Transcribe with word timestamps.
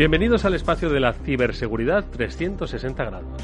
Bienvenidos 0.00 0.46
al 0.46 0.54
espacio 0.54 0.88
de 0.88 0.98
la 0.98 1.12
ciberseguridad 1.12 2.06
360 2.10 3.04
grados. 3.04 3.42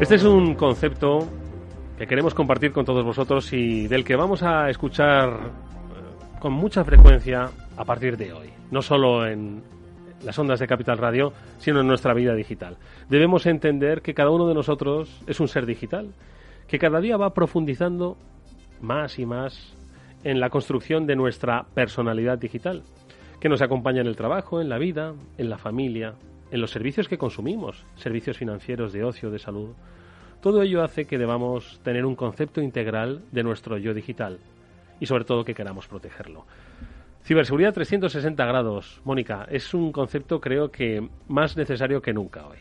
Este 0.00 0.16
es 0.16 0.24
un 0.24 0.56
concepto 0.56 1.28
que 1.96 2.08
queremos 2.08 2.34
compartir 2.34 2.72
con 2.72 2.84
todos 2.84 3.04
vosotros 3.04 3.52
y 3.52 3.86
del 3.86 4.02
que 4.02 4.16
vamos 4.16 4.42
a 4.42 4.70
escuchar 4.70 5.30
eh, 5.30 6.40
con 6.40 6.52
mucha 6.52 6.82
frecuencia 6.82 7.48
a 7.76 7.84
partir 7.84 8.16
de 8.16 8.32
hoy, 8.32 8.50
no 8.72 8.82
solo 8.82 9.24
en 9.24 9.62
las 10.24 10.36
ondas 10.36 10.58
de 10.58 10.66
Capital 10.66 10.98
Radio, 10.98 11.32
sino 11.58 11.82
en 11.82 11.86
nuestra 11.86 12.12
vida 12.12 12.34
digital. 12.34 12.76
Debemos 13.08 13.46
entender 13.46 14.02
que 14.02 14.14
cada 14.14 14.30
uno 14.30 14.48
de 14.48 14.54
nosotros 14.54 15.22
es 15.28 15.38
un 15.38 15.46
ser 15.46 15.64
digital, 15.64 16.12
que 16.66 16.80
cada 16.80 17.00
día 17.00 17.16
va 17.16 17.34
profundizando 17.34 18.16
más 18.80 19.20
y 19.20 19.26
más 19.26 19.76
en 20.24 20.40
la 20.40 20.50
construcción 20.50 21.06
de 21.06 21.16
nuestra 21.16 21.64
personalidad 21.74 22.38
digital, 22.38 22.82
que 23.40 23.48
nos 23.48 23.62
acompaña 23.62 24.00
en 24.00 24.06
el 24.06 24.16
trabajo, 24.16 24.60
en 24.60 24.68
la 24.68 24.78
vida, 24.78 25.14
en 25.38 25.50
la 25.50 25.58
familia, 25.58 26.14
en 26.50 26.60
los 26.60 26.70
servicios 26.70 27.08
que 27.08 27.18
consumimos, 27.18 27.84
servicios 27.96 28.38
financieros, 28.38 28.92
de 28.92 29.04
ocio, 29.04 29.30
de 29.30 29.38
salud. 29.38 29.70
Todo 30.40 30.62
ello 30.62 30.82
hace 30.82 31.06
que 31.06 31.18
debamos 31.18 31.80
tener 31.82 32.04
un 32.04 32.14
concepto 32.14 32.60
integral 32.60 33.22
de 33.32 33.42
nuestro 33.42 33.78
yo 33.78 33.94
digital 33.94 34.38
y 35.00 35.06
sobre 35.06 35.24
todo 35.24 35.44
que 35.44 35.54
queramos 35.54 35.88
protegerlo. 35.88 36.44
Ciberseguridad 37.24 37.72
360 37.72 38.44
grados, 38.44 39.00
Mónica, 39.04 39.46
es 39.50 39.74
un 39.74 39.92
concepto 39.92 40.40
creo 40.40 40.70
que 40.70 41.08
más 41.28 41.56
necesario 41.56 42.02
que 42.02 42.12
nunca 42.12 42.46
hoy. 42.46 42.58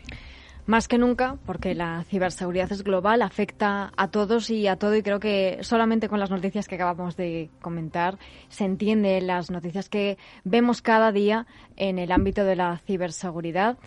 Más 0.68 0.88
que 0.88 0.98
nunca, 0.98 1.38
porque 1.46 1.74
la 1.74 2.04
ciberseguridad 2.04 2.72
es 2.72 2.84
global, 2.84 3.24
afecta 3.24 3.92
a 3.98 4.10
todos 4.10 4.50
y 4.50 4.68
a 4.68 4.76
todo, 4.76 4.96
y 4.96 5.02
creo 5.02 5.20
que 5.20 5.58
solamente 5.62 6.08
con 6.08 6.20
las 6.20 6.30
noticias 6.30 6.68
que 6.68 6.76
acabamos 6.76 7.18
de 7.18 7.50
comentar 7.62 8.20
se 8.48 8.66
entiende 8.66 9.20
las 9.22 9.50
noticias 9.50 9.90
que 9.90 10.18
vemos 10.44 10.82
cada 10.82 11.12
día 11.12 11.48
en 11.78 11.98
el 11.98 12.12
ámbito 12.12 12.46
de 12.46 12.56
la 12.56 12.78
ciberseguridad. 12.78 13.80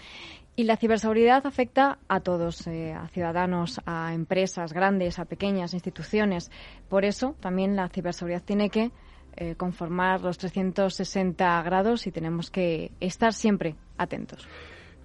Y 0.56 0.64
la 0.64 0.76
ciberseguridad 0.76 1.46
afecta 1.46 1.98
a 2.08 2.20
todos, 2.20 2.66
eh, 2.66 2.92
a 2.92 3.08
ciudadanos, 3.08 3.80
a 3.86 4.14
empresas 4.14 4.72
grandes, 4.72 5.18
a 5.18 5.24
pequeñas 5.24 5.74
instituciones. 5.74 6.50
Por 6.88 7.04
eso 7.04 7.34
también 7.40 7.74
la 7.74 7.88
ciberseguridad 7.88 8.42
tiene 8.42 8.70
que 8.70 8.92
eh, 9.36 9.56
conformar 9.56 10.20
los 10.20 10.38
360 10.38 11.60
grados 11.62 12.06
y 12.06 12.12
tenemos 12.12 12.50
que 12.50 12.92
estar 13.00 13.32
siempre 13.32 13.74
atentos. 13.98 14.48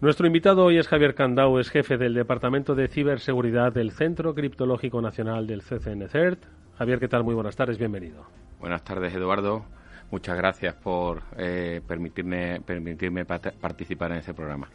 Nuestro 0.01 0.27
invitado 0.27 0.63
hoy 0.63 0.77
es 0.77 0.87
Javier 0.87 1.13
Candau, 1.13 1.59
es 1.59 1.69
jefe 1.69 1.97
del 1.97 2.13
Departamento 2.13 2.73
de 2.73 2.87
Ciberseguridad 2.87 3.73
del 3.73 3.91
Centro 3.91 4.33
Criptológico 4.33 5.01
Nacional 5.01 5.45
del 5.45 5.61
CCNCERT. 5.61 6.41
Javier, 6.77 7.01
¿qué 7.01 7.09
tal? 7.09 7.25
Muy 7.25 7.35
buenas 7.35 7.57
tardes, 7.57 7.77
bienvenido. 7.77 8.25
Buenas 8.61 8.81
tardes, 8.85 9.13
Eduardo. 9.13 9.65
Muchas 10.09 10.37
gracias 10.37 10.73
por 10.75 11.23
eh, 11.37 11.81
permitirme, 11.85 12.61
permitirme 12.61 13.25
participar 13.25 14.13
en 14.13 14.19
este 14.19 14.33
programa. 14.33 14.69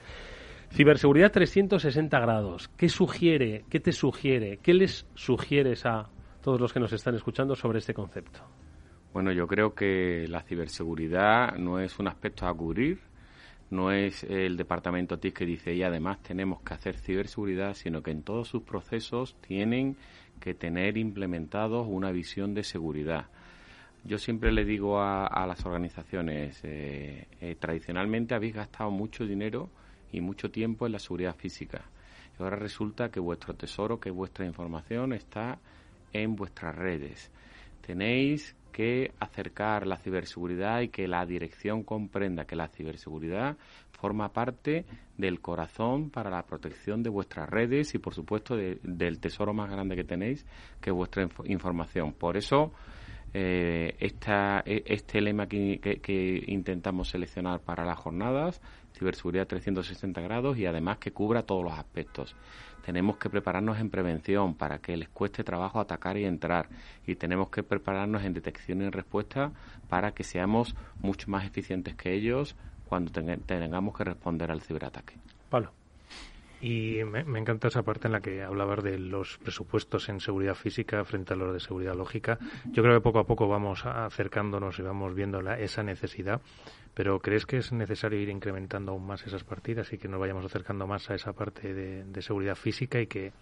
Ciberseguridad 0.71 1.33
360 1.33 2.21
grados. 2.21 2.69
¿Qué 2.77 2.91
sugiere, 2.91 3.65
qué 3.71 3.81
te 3.81 3.93
sugiere, 3.93 4.59
qué 4.59 4.75
les 4.75 5.07
sugieres 5.15 5.87
a 5.87 6.11
todos 6.43 6.61
los 6.61 6.71
que 6.75 6.81
nos 6.81 6.93
están 6.93 7.15
escuchando 7.15 7.57
sobre 7.57 7.79
este 7.79 7.95
concepto? 7.95 8.41
Bueno, 9.15 9.33
yo 9.33 9.47
creo 9.47 9.75
que 9.75 10.27
la 10.29 10.43
ciberseguridad 10.43 11.57
no 11.57 11.81
es 11.81 11.99
un 11.99 12.09
aspecto 12.09 12.47
a 12.47 12.53
cubrir, 12.53 13.01
no 13.71 13.91
es 13.93 14.25
el 14.25 14.57
departamento 14.57 15.19
TIC 15.19 15.39
que 15.39 15.47
dice 15.47 15.75
y 15.75 15.83
además 15.83 16.23
tenemos 16.23 16.61
que 16.63 16.75
hacer 16.75 16.99
ciberseguridad, 16.99 17.75
sino 17.75 18.03
que 18.03 18.11
en 18.11 18.23
todos 18.23 18.49
sus 18.49 18.63
procesos 18.63 19.37
tienen 19.41 19.97
que 20.41 20.55
tener 20.55 20.97
implementados 20.97 21.87
una 21.89 22.11
visión 22.13 22.55
de 22.55 22.65
seguridad. 22.65 23.27
Yo 24.05 24.19
siempre 24.19 24.53
le 24.53 24.67
digo 24.67 25.01
a, 25.01 25.47
las 25.47 25.65
organizaciones, 25.65 26.61
eh, 26.63 27.27
eh, 27.41 27.57
tradicionalmente 27.59 28.35
habéis 28.35 28.55
gastado 28.55 28.91
mucho 28.91 29.27
dinero 29.27 29.71
y 30.13 30.21
mucho 30.21 30.51
tiempo 30.51 30.85
en 30.85 30.93
la 30.93 30.99
seguridad 30.99 31.35
física. 31.35 31.83
Y 32.39 32.43
ahora 32.43 32.57
resulta 32.57 33.11
que 33.11 33.19
vuestro 33.19 33.55
tesoro, 33.55 33.99
que 33.99 34.11
vuestra 34.11 34.45
información 34.45 35.15
está 35.15 35.59
en 36.13 36.37
vuestras 36.37 36.75
redes. 36.75 37.31
Tenéis 37.87 38.57
que 38.73 39.13
acercar 39.21 39.87
la 39.87 39.99
ciberseguridad 39.99 40.81
y 40.81 40.89
que 40.89 41.07
la 41.07 41.27
dirección 41.27 41.83
comprenda 41.83 42.47
que 42.47 42.57
la 42.57 42.69
ciberseguridad 42.69 43.57
forma 43.93 44.33
parte 44.33 44.85
del 45.17 45.41
corazón 45.41 46.11
para 46.11 46.31
la 46.31 46.43
protección 46.45 47.03
de 47.03 47.11
vuestras 47.11 47.49
redes 47.49 47.95
y, 47.95 47.99
por 47.99 48.15
supuesto, 48.15 48.57
del 48.57 49.21
tesoro 49.21 49.53
más 49.53 49.71
grande 49.71 49.97
que 49.97 50.05
tenéis, 50.05 50.47
que 50.81 50.91
es 50.91 50.97
vuestra 50.97 51.29
información. 51.45 52.15
Por 52.15 52.37
eso, 52.37 52.73
eh, 53.35 53.95
e, 53.99 54.83
este 54.87 55.21
lema 55.21 55.47
que, 55.47 56.45
intentamos 56.47 57.11
seleccionar 57.11 57.61
para 57.61 57.85
las 57.85 57.99
jornadas, 57.99 58.63
ciberseguridad 58.97 59.47
360 59.47 60.21
grados 60.21 60.57
y 60.59 60.67
además 60.67 60.99
que 60.99 61.13
cubra 61.13 61.43
todos 61.43 61.65
los 61.65 61.73
aspectos 61.75 62.35
tenemos 62.85 63.17
que 63.17 63.31
prepararnos 63.31 63.79
en 63.79 63.89
prevención 63.89 64.55
para 64.55 64.79
que 64.79 64.97
les 64.97 65.09
cueste 65.09 65.43
trabajo 65.43 65.81
atacar 65.81 66.19
y 66.19 66.25
entrar 66.25 66.69
y 67.07 67.17
tenemos 67.17 67.49
que 67.49 67.63
prepararnos 67.63 68.25
en 68.25 68.35
detección 68.35 68.83
y 68.83 68.91
respuesta 68.91 69.53
para 69.89 70.13
que 70.13 70.23
seamos 70.23 70.75
mucho 71.01 71.31
más 71.31 71.47
eficientes 71.47 71.95
que 71.95 72.13
ellos 72.13 72.57
cuando 72.87 73.11
tengamos 73.11 73.97
que 73.97 74.05
responder 74.05 74.51
al 74.51 74.61
ciberataque. 74.61 75.17
Pablo. 75.49 75.84
Y 76.65 77.05
me, 77.05 77.21
encanta 77.39 77.69
esa 77.69 77.83
parte 77.83 78.09
en 78.09 78.13
la 78.13 78.23
que 78.23 78.43
hablabas 78.43 78.83
de 78.83 78.99
los 78.99 79.37
presupuestos 79.37 80.09
en 80.09 80.19
seguridad 80.19 80.55
física 80.55 81.05
frente 81.05 81.35
a 81.35 81.37
los 81.37 81.53
de 81.53 81.61
seguridad 81.61 81.95
lógica. 81.95 82.39
Yo 82.73 82.83
creo 82.83 82.95
que 82.95 83.03
poco 83.03 83.19
a 83.19 83.27
poco 83.27 83.47
vamos 83.47 83.85
acercándonos 83.85 84.79
y 84.79 84.83
vamos 84.83 85.15
viendo 85.15 85.43
la, 85.43 85.61
esa 85.61 85.83
necesidad. 85.83 86.41
Pero 86.95 87.21
¿crees 87.21 87.45
que 87.45 87.59
es 87.59 87.71
necesario 87.71 88.19
ir 88.19 88.31
incrementando 88.31 88.93
aún 88.93 89.07
más 89.07 89.27
esas 89.27 89.45
partidas 89.45 89.93
y 89.93 89.99
que 89.99 90.09
nos 90.09 90.19
vayamos 90.19 90.43
acercando 90.43 90.87
más 90.87 91.11
a 91.11 91.15
esa 91.15 91.35
parte 91.35 91.75
de, 91.75 92.23
seguridad 92.23 92.55
física 92.55 92.99
y 92.99 93.09
que 93.09 93.33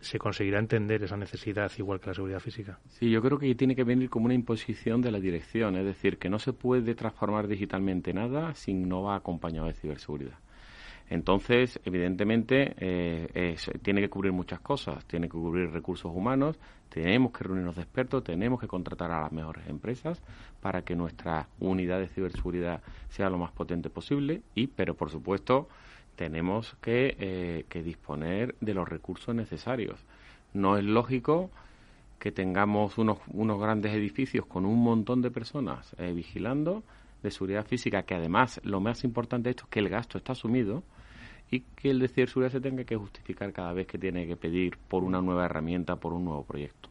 se 0.00 0.18
conseguirá 0.18 0.58
entender 0.58 1.02
esa 1.02 1.16
necesidad 1.16 1.72
igual 1.78 1.98
que 1.98 2.08
la 2.08 2.14
seguridad 2.14 2.40
física? 2.40 2.78
Sí, 2.88 3.08
yo 3.10 3.22
creo 3.22 3.38
que 3.38 3.54
tiene 3.54 3.74
que 3.74 3.84
venir 3.84 4.10
como 4.10 4.26
una 4.26 4.34
imposición 4.34 5.00
de 5.00 5.12
la 5.12 5.18
dirección, 5.18 5.76
es 5.76 5.86
decir, 5.86 6.18
que 6.18 6.28
no 6.28 6.38
se 6.38 6.52
puede 6.52 6.94
transformar 6.94 7.48
digitalmente 7.48 8.12
nada 8.12 8.54
si 8.54 8.74
no 8.74 9.04
va 9.04 9.16
acompañado 9.16 9.66
de 9.66 9.72
ciberseguridad. 9.72 10.36
Entonces, 11.08 11.80
evidentemente, 11.84 12.74
eh, 12.78 13.56
tiene 13.82 14.00
que 14.00 14.08
cubrir 14.08 14.32
muchas 14.32 14.60
cosas. 14.60 15.04
Tiene 15.06 15.28
que 15.28 15.32
cubrir 15.32 15.70
recursos 15.70 16.10
humanos, 16.12 16.58
tenemos 16.88 17.32
que 17.32 17.44
reunirnos 17.44 17.76
de 17.76 17.82
expertos, 17.82 18.24
tenemos 18.24 18.60
que 18.60 18.66
contratar 18.66 19.10
a 19.10 19.22
las 19.22 19.32
mejores 19.32 19.68
empresas 19.68 20.20
para 20.60 20.82
que 20.82 20.96
nuestra 20.96 21.48
unidad 21.60 22.00
de 22.00 22.08
ciberseguridad 22.08 22.82
sea 23.08 23.30
lo 23.30 23.38
más 23.38 23.52
potente 23.52 23.90
posible. 23.90 24.42
Y, 24.54 24.66
pero 24.66 24.94
por 24.94 25.10
supuesto, 25.10 25.68
tenemos 26.16 26.74
que, 26.80 27.16
eh, 27.18 27.82
disponer 27.82 28.56
de 28.60 28.74
los 28.74 28.88
recursos 28.88 29.34
necesarios. 29.34 30.00
No 30.54 30.76
es 30.76 30.84
lógico 30.84 31.50
que 32.18 32.32
tengamos 32.32 32.98
unos, 32.98 33.18
unos 33.28 33.60
grandes 33.60 33.94
edificios 33.94 34.46
con 34.46 34.64
un 34.64 34.82
montón 34.82 35.22
de 35.22 35.30
personas 35.30 35.94
eh, 35.98 36.12
vigilando 36.12 36.82
de 37.22 37.30
seguridad 37.30 37.66
física, 37.66 38.02
que 38.02 38.14
además 38.14 38.60
lo 38.64 38.80
más 38.80 39.04
importante 39.04 39.44
de 39.44 39.50
esto 39.50 39.64
es 39.64 39.70
que 39.70 39.80
el 39.80 39.88
gasto 39.88 40.18
está 40.18 40.32
asumido 40.32 40.82
y 41.50 41.60
que 41.60 41.90
el 41.90 42.00
de 42.00 42.08
ciberseguridad 42.08 42.52
se 42.52 42.60
tenga 42.60 42.84
que 42.84 42.96
justificar 42.96 43.52
cada 43.52 43.72
vez 43.72 43.86
que 43.86 43.98
tiene 43.98 44.26
que 44.26 44.36
pedir 44.36 44.76
por 44.88 45.04
una 45.04 45.20
nueva 45.20 45.44
herramienta, 45.44 45.96
por 45.96 46.12
un 46.12 46.24
nuevo 46.24 46.44
proyecto. 46.44 46.88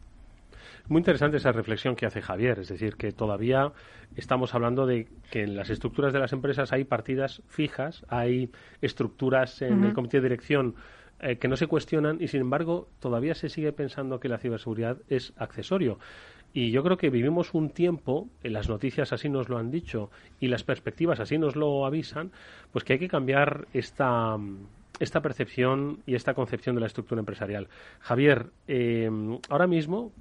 Muy 0.88 1.00
interesante 1.00 1.38
esa 1.38 1.50
reflexión 1.50 1.96
que 1.96 2.06
hace 2.06 2.22
Javier, 2.22 2.60
es 2.60 2.68
decir, 2.68 2.94
que 2.94 3.10
todavía 3.10 3.72
estamos 4.14 4.54
hablando 4.54 4.86
de 4.86 5.08
que 5.30 5.42
en 5.42 5.56
las 5.56 5.68
estructuras 5.68 6.12
de 6.12 6.20
las 6.20 6.32
empresas 6.32 6.72
hay 6.72 6.84
partidas 6.84 7.42
fijas, 7.48 8.04
hay 8.08 8.50
estructuras 8.80 9.62
en 9.62 9.82
el 9.82 9.94
comité 9.94 10.18
de 10.18 10.28
dirección 10.28 10.76
eh, 11.18 11.38
que 11.38 11.48
no 11.48 11.56
se 11.56 11.66
cuestionan 11.66 12.18
y, 12.20 12.28
sin 12.28 12.40
embargo, 12.40 12.88
todavía 13.00 13.34
se 13.34 13.48
sigue 13.48 13.72
pensando 13.72 14.20
que 14.20 14.28
la 14.28 14.38
ciberseguridad 14.38 14.98
es 15.08 15.32
accesorio. 15.36 15.98
Y 16.56 16.70
yo 16.70 16.82
creo 16.82 16.96
que 16.96 17.10
vivimos 17.10 17.52
un 17.52 17.68
tiempo, 17.68 18.30
en 18.42 18.54
las 18.54 18.70
noticias 18.70 19.12
así 19.12 19.28
nos 19.28 19.50
lo 19.50 19.58
han 19.58 19.70
dicho 19.70 20.10
y 20.40 20.48
las 20.48 20.64
perspectivas 20.64 21.20
así 21.20 21.36
nos 21.36 21.54
lo 21.54 21.84
avisan, 21.84 22.32
pues 22.72 22.82
que 22.82 22.94
hay 22.94 22.98
que 22.98 23.08
cambiar 23.08 23.68
esta, 23.74 24.38
esta 24.98 25.20
percepción 25.20 25.98
y 26.06 26.14
esta 26.14 26.32
concepción 26.32 26.74
de 26.74 26.80
la 26.80 26.86
estructura 26.86 27.18
empresarial. 27.18 27.68
Javier, 28.00 28.46
eh, 28.68 29.10
ahora 29.50 29.66
mismo, 29.66 30.12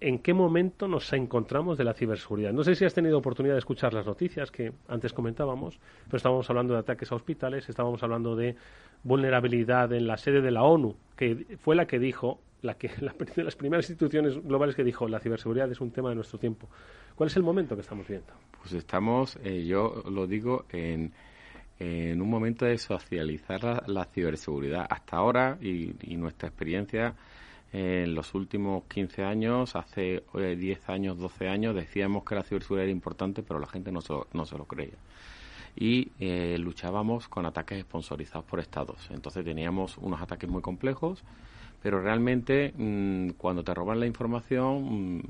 ¿en 0.00 0.18
qué 0.18 0.34
momento 0.34 0.88
nos 0.88 1.12
encontramos 1.12 1.78
de 1.78 1.84
la 1.84 1.94
ciberseguridad? 1.94 2.52
No 2.52 2.62
sé 2.64 2.74
si 2.74 2.84
has 2.84 2.94
tenido 2.94 3.18
oportunidad 3.18 3.54
de 3.54 3.60
escuchar 3.60 3.92
las 3.94 4.06
noticias 4.06 4.50
que 4.50 4.72
antes 4.88 5.12
comentábamos, 5.12 5.78
pero 6.04 6.16
estábamos 6.16 6.48
hablando 6.50 6.74
de 6.74 6.80
ataques 6.80 7.10
a 7.12 7.14
hospitales, 7.14 7.68
estábamos 7.68 8.02
hablando 8.02 8.36
de 8.36 8.56
vulnerabilidad 9.02 9.92
en 9.92 10.06
la 10.06 10.16
sede 10.16 10.40
de 10.40 10.50
la 10.50 10.62
ONU, 10.62 10.96
que 11.16 11.56
fue 11.58 11.76
la 11.76 11.86
que 11.86 11.98
dijo 11.98 12.40
la 12.62 12.74
que 12.74 12.90
la, 13.00 13.12
de 13.12 13.44
las 13.44 13.56
primeras 13.56 13.88
instituciones 13.88 14.42
globales 14.42 14.74
que 14.74 14.84
dijo 14.84 15.08
la 15.08 15.20
ciberseguridad 15.20 15.70
es 15.70 15.80
un 15.80 15.90
tema 15.90 16.10
de 16.10 16.16
nuestro 16.16 16.38
tiempo. 16.38 16.68
¿Cuál 17.14 17.28
es 17.28 17.36
el 17.36 17.42
momento 17.42 17.74
que 17.74 17.82
estamos 17.82 18.06
viendo? 18.06 18.32
Pues 18.60 18.72
estamos, 18.74 19.38
eh, 19.42 19.64
yo 19.64 20.04
lo 20.08 20.26
digo, 20.26 20.66
en, 20.70 21.12
en, 21.78 22.20
un 22.20 22.30
momento 22.30 22.64
de 22.64 22.78
socializar 22.78 23.88
la, 23.88 24.04
ciberseguridad. 24.04 24.86
Hasta 24.88 25.16
ahora, 25.16 25.58
y, 25.60 26.16
nuestra 26.16 26.48
experiencia 26.48 27.14
en 27.72 28.14
los 28.14 28.34
últimos 28.34 28.84
15 28.84 29.24
años, 29.24 29.76
hace 29.76 30.22
10 30.34 30.78
eh, 30.78 30.80
años, 30.86 31.18
12 31.18 31.48
años, 31.48 31.74
decíamos 31.74 32.24
que 32.24 32.34
la 32.34 32.42
ciberseguridad 32.42 32.84
era 32.84 32.92
importante, 32.92 33.42
pero 33.42 33.60
la 33.60 33.66
gente 33.66 33.92
no 33.92 34.00
se 34.00 34.12
lo, 34.12 34.26
no 34.32 34.46
se 34.46 34.56
lo 34.56 34.64
creía. 34.64 34.96
Y 35.76 36.10
eh, 36.18 36.56
luchábamos 36.58 37.28
con 37.28 37.46
ataques 37.46 37.82
sponsorizados 37.82 38.44
por 38.44 38.58
estados. 38.58 39.08
Entonces 39.10 39.44
teníamos 39.44 39.98
unos 39.98 40.20
ataques 40.20 40.48
muy 40.48 40.62
complejos, 40.62 41.22
pero 41.82 42.00
realmente 42.00 42.72
mm, 42.76 43.30
cuando 43.36 43.62
te 43.62 43.74
roban 43.74 44.00
la 44.00 44.06
información, 44.06 45.18
mm, 45.18 45.22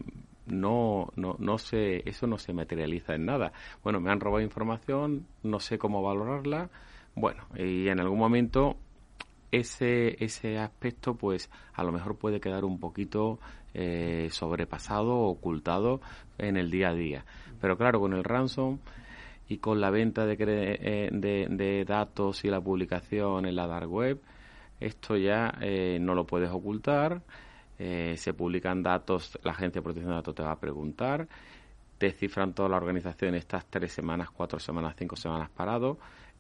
no, 0.47 1.13
no, 1.17 1.37
no 1.39 1.59
se, 1.59 2.09
eso 2.09 2.27
no 2.27 2.39
se 2.39 2.53
materializa 2.53 3.15
en 3.15 3.27
nada. 3.27 3.53
Bueno, 3.83 4.01
me 4.01 4.11
han 4.11 4.21
robado 4.21 4.43
información, 4.43 5.27
no 5.43 5.61
sé 5.61 5.77
cómo 5.77 6.03
valorarla. 6.03 6.71
Bueno, 7.15 7.43
y 7.57 7.89
en 7.89 8.01
algún 8.01 8.19
momento 8.19 8.77
ese, 9.51 10.23
ese 10.23 10.59
aspecto, 10.59 11.15
pues 11.15 11.51
a 11.75 11.83
lo 11.83 11.93
mejor 11.93 12.17
puede 12.17 12.41
quedar 12.41 12.65
un 12.65 12.79
poquito 12.79 13.39
eh, 13.75 14.29
sobrepasado 14.31 15.17
ocultado 15.19 16.01
en 16.39 16.57
el 16.57 16.71
día 16.71 16.91
a 16.91 16.95
día. 16.95 17.25
Pero 17.61 17.77
claro, 17.77 18.01
con 18.01 18.13
el 18.13 18.25
ransom 18.25 18.79
y 19.49 19.59
con 19.59 19.81
la 19.81 19.91
venta 19.91 20.27
de, 20.27 20.37
eh, 20.39 21.09
de, 21.13 21.47
de 21.51 21.85
datos 21.85 22.45
y 22.45 22.49
la 22.49 22.61
publicación 22.61 23.47
en 23.47 23.57
la 23.57 23.67
dark 23.67 23.91
web, 23.91 24.21
esto 24.81 25.17
ya 25.17 25.55
eh, 25.61 25.99
no 26.01 26.15
lo 26.15 26.27
puedes 26.27 26.51
ocultar. 26.51 27.23
se 27.79 28.35
publican 28.35 28.83
datos, 28.83 29.39
la 29.45 29.53
Agencia 29.53 29.81
de 29.81 29.85
Protección 29.85 30.11
de 30.11 30.17
Datos 30.17 30.35
te 30.35 30.43
va 30.43 30.53
a 30.53 30.61
preguntar, 30.61 31.29
te 31.97 32.11
cifran 32.13 32.53
toda 32.53 32.69
la 32.69 32.77
organización 32.77 33.35
estas 33.35 33.67
tres 33.67 33.93
semanas, 33.93 34.31
cuatro 34.31 34.59
semanas, 34.59 34.95
cinco 34.97 35.17
semanas 35.17 35.51
parado 35.51 35.99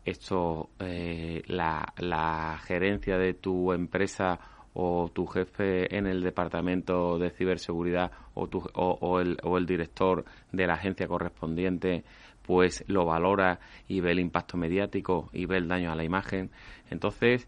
esto 0.09 0.71
eh, 0.81 1.43
la, 1.47 2.59
gerencia 2.65 3.19
de 3.19 3.35
tu 3.35 3.73
empresa 3.73 4.39
o 4.75 5.11
tu 5.13 5.27
jefe 5.27 5.97
en 5.97 6.07
el 6.07 6.23
departamento 6.23 7.19
de 7.19 7.31
ciberseguridad 7.31 8.13
o, 8.35 8.47
tu, 8.47 8.63
o, 8.75 9.21
el, 9.21 9.39
o 9.43 9.59
el 9.59 9.67
director 9.67 10.25
de 10.53 10.67
la 10.67 10.75
agencia 10.75 11.09
correspondiente 11.09 12.05
pues 12.43 12.83
lo 12.87 13.05
valora 13.05 13.61
y 13.89 14.01
ve 14.01 14.13
el 14.13 14.21
impacto 14.21 14.57
mediático 14.57 15.29
y 15.35 15.45
ve 15.45 15.59
el 15.59 15.69
daño 15.69 15.93
a 15.93 15.95
la 15.95 16.05
imagen. 16.05 16.51
Entonces, 16.91 17.47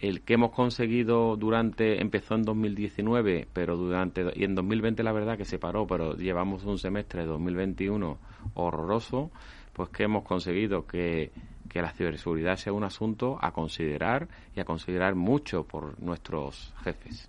el 0.00 0.22
que 0.22 0.34
hemos 0.34 0.52
conseguido 0.52 1.36
durante, 1.36 2.00
empezó 2.00 2.34
en 2.34 2.42
2019, 2.42 3.48
pero 3.52 3.76
durante, 3.76 4.24
y 4.34 4.44
en 4.44 4.54
2020 4.54 5.02
la 5.02 5.12
verdad 5.12 5.36
que 5.36 5.44
se 5.44 5.58
paró, 5.58 5.86
pero 5.86 6.14
llevamos 6.14 6.64
un 6.64 6.78
semestre 6.78 7.22
de 7.22 7.26
2021 7.26 8.18
horroroso, 8.54 9.30
pues 9.72 9.90
que 9.90 10.04
hemos 10.04 10.24
conseguido 10.24 10.86
que 10.86 11.32
que 11.70 11.80
la 11.80 11.92
ciberseguridad 11.92 12.56
sea 12.56 12.72
un 12.72 12.84
asunto 12.84 13.38
a 13.40 13.52
considerar 13.52 14.28
y 14.54 14.60
a 14.60 14.64
considerar 14.64 15.14
mucho 15.14 15.64
por 15.64 15.98
nuestros 16.02 16.74
jefes. 16.82 17.28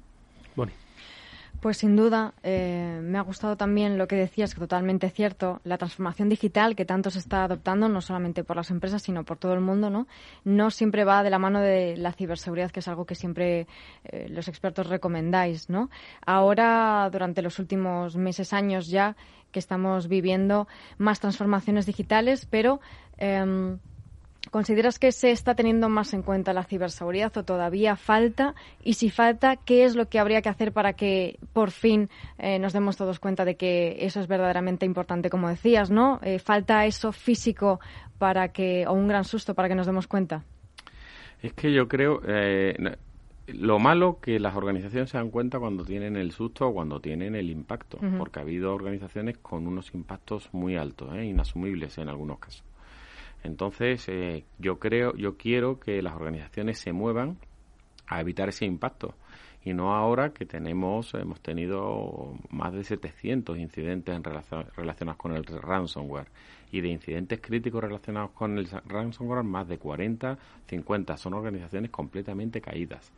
Bueno. 0.56 0.74
Pues 1.60 1.78
sin 1.78 1.96
duda, 1.96 2.34
eh, 2.42 3.00
me 3.04 3.20
ha 3.20 3.22
gustado 3.22 3.56
también 3.56 4.00
lo 4.00 4.08
que 4.08 4.16
decías, 4.16 4.56
que 4.56 4.60
totalmente 4.60 5.12
cierto, 5.12 5.62
la 5.64 5.78
transformación 5.78 6.28
digital 6.28 6.76
que 6.76 6.86
tanto 6.86 7.12
se 7.12 7.20
está 7.20 7.44
adoptando, 7.44 7.88
no 7.88 8.02
solamente 8.02 8.44
por 8.44 8.56
las 8.56 8.72
empresas, 8.72 9.04
sino 9.04 9.24
por 9.26 9.38
todo 9.38 9.54
el 9.54 9.60
mundo, 9.60 9.92
¿no? 9.92 10.08
No 10.44 10.72
siempre 10.72 11.04
va 11.04 11.22
de 11.22 11.30
la 11.30 11.38
mano 11.38 11.60
de 11.60 11.98
la 11.98 12.14
ciberseguridad, 12.14 12.72
que 12.72 12.80
es 12.80 12.88
algo 12.88 13.06
que 13.06 13.14
siempre 13.14 13.68
eh, 14.06 14.28
los 14.30 14.48
expertos 14.48 14.88
recomendáis, 14.88 15.70
¿no? 15.70 15.92
Ahora, 16.26 17.08
durante 17.12 17.44
los 17.44 17.60
últimos 17.60 18.16
meses, 18.16 18.54
años 18.54 18.88
ya, 18.88 19.16
que 19.52 19.60
estamos 19.60 20.08
viviendo 20.08 20.68
más 20.98 21.20
transformaciones 21.20 21.86
digitales, 21.86 22.48
pero 22.50 22.80
em, 23.18 23.78
¿Consideras 24.52 25.00
que 25.00 25.14
se 25.14 25.32
está 25.32 25.56
teniendo 25.56 25.88
más 25.88 26.14
en 26.14 26.24
cuenta 26.24 26.52
la 26.52 26.66
ciberseguridad 26.66 27.36
o 27.38 27.46
todavía 27.46 27.96
falta? 27.96 28.54
Y 28.84 28.96
si 28.96 29.10
falta, 29.10 29.56
¿qué 29.56 29.86
es 29.86 29.96
lo 29.96 30.10
que 30.10 30.20
habría 30.20 30.42
que 30.42 30.50
hacer 30.50 30.74
para 30.74 30.92
que 30.92 31.40
por 31.54 31.72
fin 31.72 32.10
eh, 32.38 32.60
nos 32.60 32.74
demos 32.74 32.98
todos 32.98 33.20
cuenta 33.20 33.46
de 33.46 33.56
que 33.56 33.96
eso 34.02 34.20
es 34.20 34.28
verdaderamente 34.28 34.86
importante, 34.86 35.30
como 35.30 35.48
decías, 35.48 35.90
¿no? 35.90 36.20
Eh, 36.22 36.38
¿Falta 36.38 36.86
eso 36.86 37.14
físico 37.14 37.80
para 38.18 38.50
que, 38.50 38.86
o 38.86 38.92
un 38.92 39.08
gran 39.08 39.24
susto 39.24 39.56
para 39.56 39.70
que 39.70 39.76
nos 39.76 39.86
demos 39.86 40.08
cuenta? 40.08 40.44
Es 41.42 41.54
que 41.54 41.72
yo 41.72 41.88
creo, 41.88 42.22
eh, 42.28 42.76
lo 43.48 43.80
malo 43.80 44.20
que 44.20 44.38
las 44.38 44.54
organizaciones 44.54 45.12
se 45.12 45.18
dan 45.18 45.30
cuenta 45.30 45.60
cuando 45.60 45.86
tienen 45.86 46.18
el 46.18 46.34
susto 46.34 46.68
o 46.68 46.74
cuando 46.74 47.00
tienen 47.00 47.36
el 47.36 47.50
impacto, 47.50 48.00
porque 48.18 48.40
ha 48.40 48.42
habido 48.42 48.76
organizaciones 48.76 49.38
con 49.38 49.66
unos 49.66 49.96
impactos 49.96 50.50
muy 50.52 50.76
altos, 50.76 51.16
inasumibles 51.16 51.98
en 51.98 52.10
algunos 52.10 52.40
casos. 52.40 52.66
Entonces, 53.44 54.08
eh, 54.10 54.46
yo 54.60 54.80
creo, 54.80 55.16
yo 55.16 55.38
quiero 55.38 55.80
que 55.80 56.02
las 56.02 56.16
organizaciones 56.16 56.80
se 56.80 56.94
muevan 56.94 57.38
a 58.08 58.22
evitar 58.22 58.50
ese 58.50 58.66
impacto 58.66 59.16
y 59.64 59.74
no 59.74 59.94
ahora 59.94 60.34
que 60.34 60.46
tenemos, 60.46 61.14
hemos 61.14 61.40
tenido 61.40 62.34
más 62.50 62.74
de 62.74 62.84
700 62.84 63.60
incidentes 63.60 64.16
en 64.16 64.24
relacionados 64.24 65.18
con 65.18 65.34
el 65.34 65.44
ransomware 65.46 66.28
y 66.72 66.82
de 66.82 66.88
incidentes 66.88 67.40
críticos 67.42 67.84
relacionados 67.84 68.32
con 68.32 68.58
el 68.58 68.68
ransomware 68.86 69.44
más 69.44 69.68
de 69.68 69.78
40, 69.78 70.38
50. 70.68 71.18
Son 71.18 71.34
organizaciones 71.36 71.92
completamente 71.92 72.60
caídas. 72.60 73.12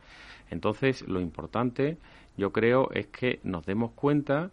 Entonces, 0.50 1.06
lo 1.08 1.20
importante, 1.20 1.96
yo 2.36 2.52
creo, 2.52 2.90
es 2.92 3.06
que 3.06 3.40
nos 3.42 3.64
demos 3.64 3.92
cuenta 3.92 4.50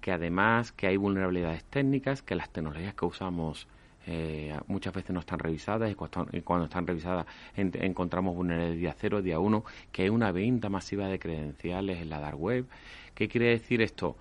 que 0.00 0.12
además 0.12 0.72
que 0.72 0.86
hay 0.86 0.96
vulnerabilidades 0.96 1.64
técnicas, 1.64 2.22
que 2.22 2.34
las 2.34 2.50
tecnologías 2.50 2.94
que 2.94 3.04
usamos 3.04 3.66
eh, 4.06 4.56
muchas 4.68 4.94
veces 4.94 5.10
no 5.10 5.20
están 5.20 5.38
revisadas 5.38 5.90
y 5.90 5.94
cuando, 5.94 6.64
están 6.64 6.86
revisadas 6.86 7.26
encontramos 7.56 8.36
vulnerabilidad 8.36 8.94
cero, 8.98 9.20
día 9.20 9.40
uno, 9.40 9.64
que 9.90 10.02
hay 10.02 10.08
una 10.08 10.30
venta 10.30 10.68
masiva 10.68 11.08
de 11.08 11.18
credenciales 11.18 12.00
en 12.00 12.10
la 12.10 12.20
dark 12.20 12.40
web. 12.40 12.66
¿Qué 13.14 13.28
quiere 13.28 13.50
decir 13.50 13.82
esto? 13.82 14.16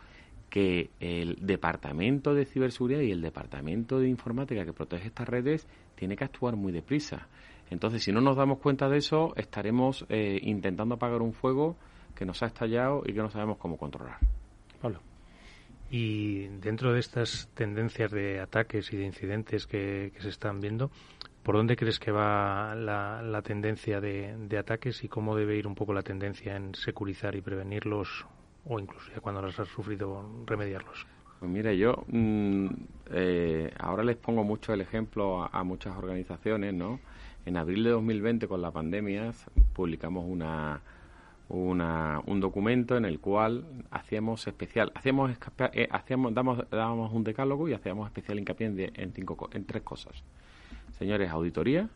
Que 0.50 0.90
el 1.00 1.38
departamento 1.42 2.34
de 2.34 2.46
ciberseguridad 2.46 3.02
y 3.02 3.12
el 3.12 3.22
departamento 3.22 4.00
de 4.00 4.10
informática 4.10 4.66
que 4.66 4.74
protege 4.74 5.08
estas 5.08 5.30
redes 5.30 5.68
tiene 5.96 6.16
que 6.16 6.24
actuar 6.24 6.56
muy 6.56 6.72
deprisa. 6.72 7.28
Entonces, 7.70 8.04
si 8.04 8.12
no 8.12 8.22
nos 8.22 8.38
damos 8.38 8.60
cuenta 8.60 8.90
de 8.90 8.98
eso, 8.98 9.34
estaremos 9.36 10.06
eh, 10.10 10.40
intentando 10.44 10.96
apagar 10.96 11.22
un 11.22 11.34
fuego 11.34 11.76
que 12.16 12.26
nos 12.26 12.42
ha 12.44 12.48
estallado 12.48 13.04
y 13.06 13.14
que 13.14 13.20
no 13.20 13.30
sabemos 13.30 13.58
cómo 13.58 13.78
controlar. 13.78 14.18
Pablo. 14.82 15.15
Y 15.90 16.48
dentro 16.48 16.94
de 16.94 17.00
estas 17.00 17.50
tendencias 17.54 18.12
de 18.12 18.40
ataques 18.40 18.92
y 18.92 18.98
de 18.98 19.06
incidentes 19.06 19.68
que, 19.68 20.12
se 20.20 20.30
están 20.30 20.60
viendo, 20.60 20.90
¿por 21.44 21.56
dónde 21.56 21.76
crees 21.76 22.00
que 22.00 22.12
va 22.12 22.74
la, 22.76 23.42
tendencia 23.44 24.02
de, 24.02 24.58
ataques 24.58 25.04
y 25.04 25.08
cómo 25.08 25.36
debe 25.36 25.58
ir 25.58 25.68
un 25.68 25.76
poco 25.76 25.94
la 25.94 26.02
tendencia 26.02 26.56
en 26.56 26.74
securizar 26.74 27.36
y 27.36 27.42
prevenirlos 27.42 28.26
o 28.66 28.80
incluso 28.80 29.12
ya 29.14 29.22
cuando 29.22 29.42
los 29.42 29.60
has 29.60 29.68
sufrido 29.68 30.44
remediarlos? 30.46 31.06
Pues 31.40 31.52
mira, 31.52 31.74
yo 31.74 32.04
mm, 32.08 32.68
eh, 33.12 33.72
ahora 33.78 34.04
les 34.04 34.16
pongo 34.16 34.44
mucho 34.44 34.74
el 34.74 34.82
ejemplo 34.82 35.44
a, 35.44 35.50
a, 35.52 35.64
muchas 35.64 35.96
organizaciones, 35.96 36.74
¿no? 36.74 37.00
En 37.46 37.58
abril 37.58 37.84
de 37.84 37.92
2020, 37.92 38.48
con 38.48 38.62
la 38.62 38.72
pandemia, 38.72 39.32
publicamos 39.74 40.26
una, 40.28 40.82
una, 41.50 42.22
un 42.26 42.40
documento 42.40 42.98
en 42.98 43.06
el 43.06 43.20
cual 43.20 43.66
hacíamos 43.92 44.48
especial, 44.48 44.92
hacíamos, 44.96 45.32
eh, 45.74 45.88
hacíamos 45.92 46.34
damos, 46.34 46.70
dábamos 46.70 47.14
un 47.14 47.24
decálogo 47.24 47.70
y 47.70 47.74
hacíamos 47.74 48.08
especial 48.08 48.40
hincapié 48.40 48.92
en, 48.96 49.14
cinco, 49.14 49.50
en 49.54 49.66
tres 49.66 49.84
cosas. 49.84 50.24
Señores, 50.98 51.30
auditoría, 51.30 51.90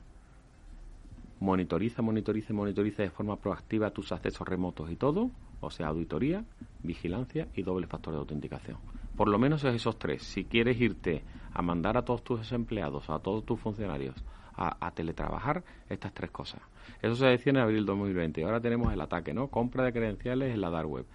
monitoriza, 1.40 2.02
monitoriza, 2.02 2.54
monitoriza 2.54 3.04
de 3.04 3.10
forma 3.10 3.38
proactiva 3.38 3.92
tus 3.92 4.12
accesos 4.12 4.48
remotos 4.48 4.92
y 4.92 4.96
todo, 4.96 5.32
o 5.62 5.72
sea, 5.72 5.88
auditoría, 5.88 6.44
vigilancia 6.84 7.48
y 7.56 7.64
doble 7.64 7.88
factor 7.88 8.14
de 8.14 8.20
autenticación. 8.20 8.78
Por 9.16 9.30
lo 9.30 9.40
menos 9.40 9.64
esos 9.64 9.98
tres. 9.98 10.24
Si 10.24 10.46
quieres 10.46 10.80
irte 10.80 11.24
a 11.54 11.62
mandar 11.62 11.98
a 11.98 12.04
todos 12.04 12.24
tus 12.24 12.52
empleados, 12.52 13.10
a 13.10 13.20
todos 13.20 13.46
tus 13.46 13.60
funcionarios, 13.60 14.16
a, 14.60 14.92
teletrabajar 14.92 15.64
estas 15.90 16.14
tres 16.14 16.32
cosas. 16.32 16.62
Eso 17.02 17.16
se 17.16 17.26
decía 17.26 17.52
en 17.52 17.58
abril 17.58 17.86
2020. 17.86 18.44
Ahora 18.44 18.60
tenemos 18.60 18.92
el 18.92 19.00
ataque, 19.00 19.34
¿no? 19.34 19.48
Compra 19.48 19.84
de 19.84 19.94
credenciales 19.94 20.54
en 20.54 20.62
la 20.62 20.70
dark 20.70 20.90
web. 20.90 21.06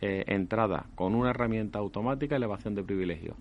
Eh, 0.00 0.24
entrada 0.26 0.86
con 0.94 1.14
una 1.14 1.30
herramienta 1.30 1.78
automática, 1.78 2.36
elevación 2.36 2.74
de 2.74 2.82
privilegios. 2.82 3.36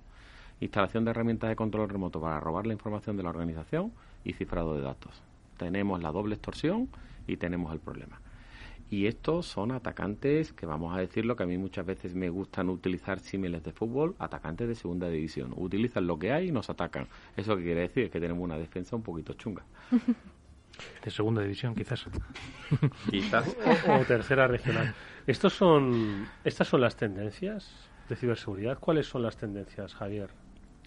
Instalación 0.60 1.06
de 1.06 1.12
herramientas 1.12 1.50
de 1.50 1.56
control 1.56 1.90
remoto 1.90 2.22
para 2.22 2.40
robar 2.40 2.68
la 2.68 2.74
información 2.74 3.18
de 3.18 3.24
la 3.24 3.30
organización 3.30 3.92
y 4.24 4.34
cifrado 4.34 4.76
de 4.76 4.82
datos. 4.82 5.22
Tenemos 5.58 6.02
la 6.02 6.12
doble 6.12 6.36
extorsión 6.36 6.90
y 7.28 7.38
tenemos 7.38 7.74
el 7.74 7.80
problema. 7.80 8.20
Y 8.90 9.08
estos 9.08 9.46
son 9.46 9.72
atacantes 9.72 10.54
que 10.54 10.66
vamos 10.66 10.96
a 10.96 11.00
decirlo 11.00 11.36
que 11.36 11.44
a 11.44 11.46
mí 11.46 11.58
muchas 11.58 11.86
veces 11.86 12.16
me 12.16 12.30
gustan 12.30 12.70
utilizar 12.70 13.20
símiles 13.20 13.64
de 13.64 13.74
fútbol, 13.74 14.16
atacantes 14.18 14.68
de 14.68 14.76
segunda 14.76 15.10
división. 15.10 15.54
Utilizan 15.58 16.08
lo 16.08 16.18
que 16.18 16.32
hay 16.32 16.48
y 16.48 16.52
nos 16.52 16.70
atacan. 16.70 17.08
Eso 17.36 17.58
que 17.58 17.64
quiere 17.64 17.82
decir 17.82 18.06
es 18.06 18.12
que 18.12 18.22
tenemos 18.22 18.44
una 18.44 18.58
defensa 18.58 18.96
un 18.96 19.04
poquito 19.04 19.34
chunga. 19.34 19.64
De 21.04 21.10
segunda 21.10 21.42
división, 21.42 21.74
quizás. 21.74 22.06
quizás. 23.10 23.58
O, 23.88 24.06
tercera 24.06 24.48
regional. 24.48 24.94
Estos 25.26 25.54
son, 25.54 26.28
estas 26.44 26.68
son 26.68 26.82
las 26.82 26.96
tendencias 26.96 27.90
de 28.08 28.16
ciberseguridad. 28.16 28.78
¿Cuáles 28.78 29.08
son 29.08 29.24
las 29.24 29.38
tendencias, 29.38 29.96
Javier? 29.96 30.30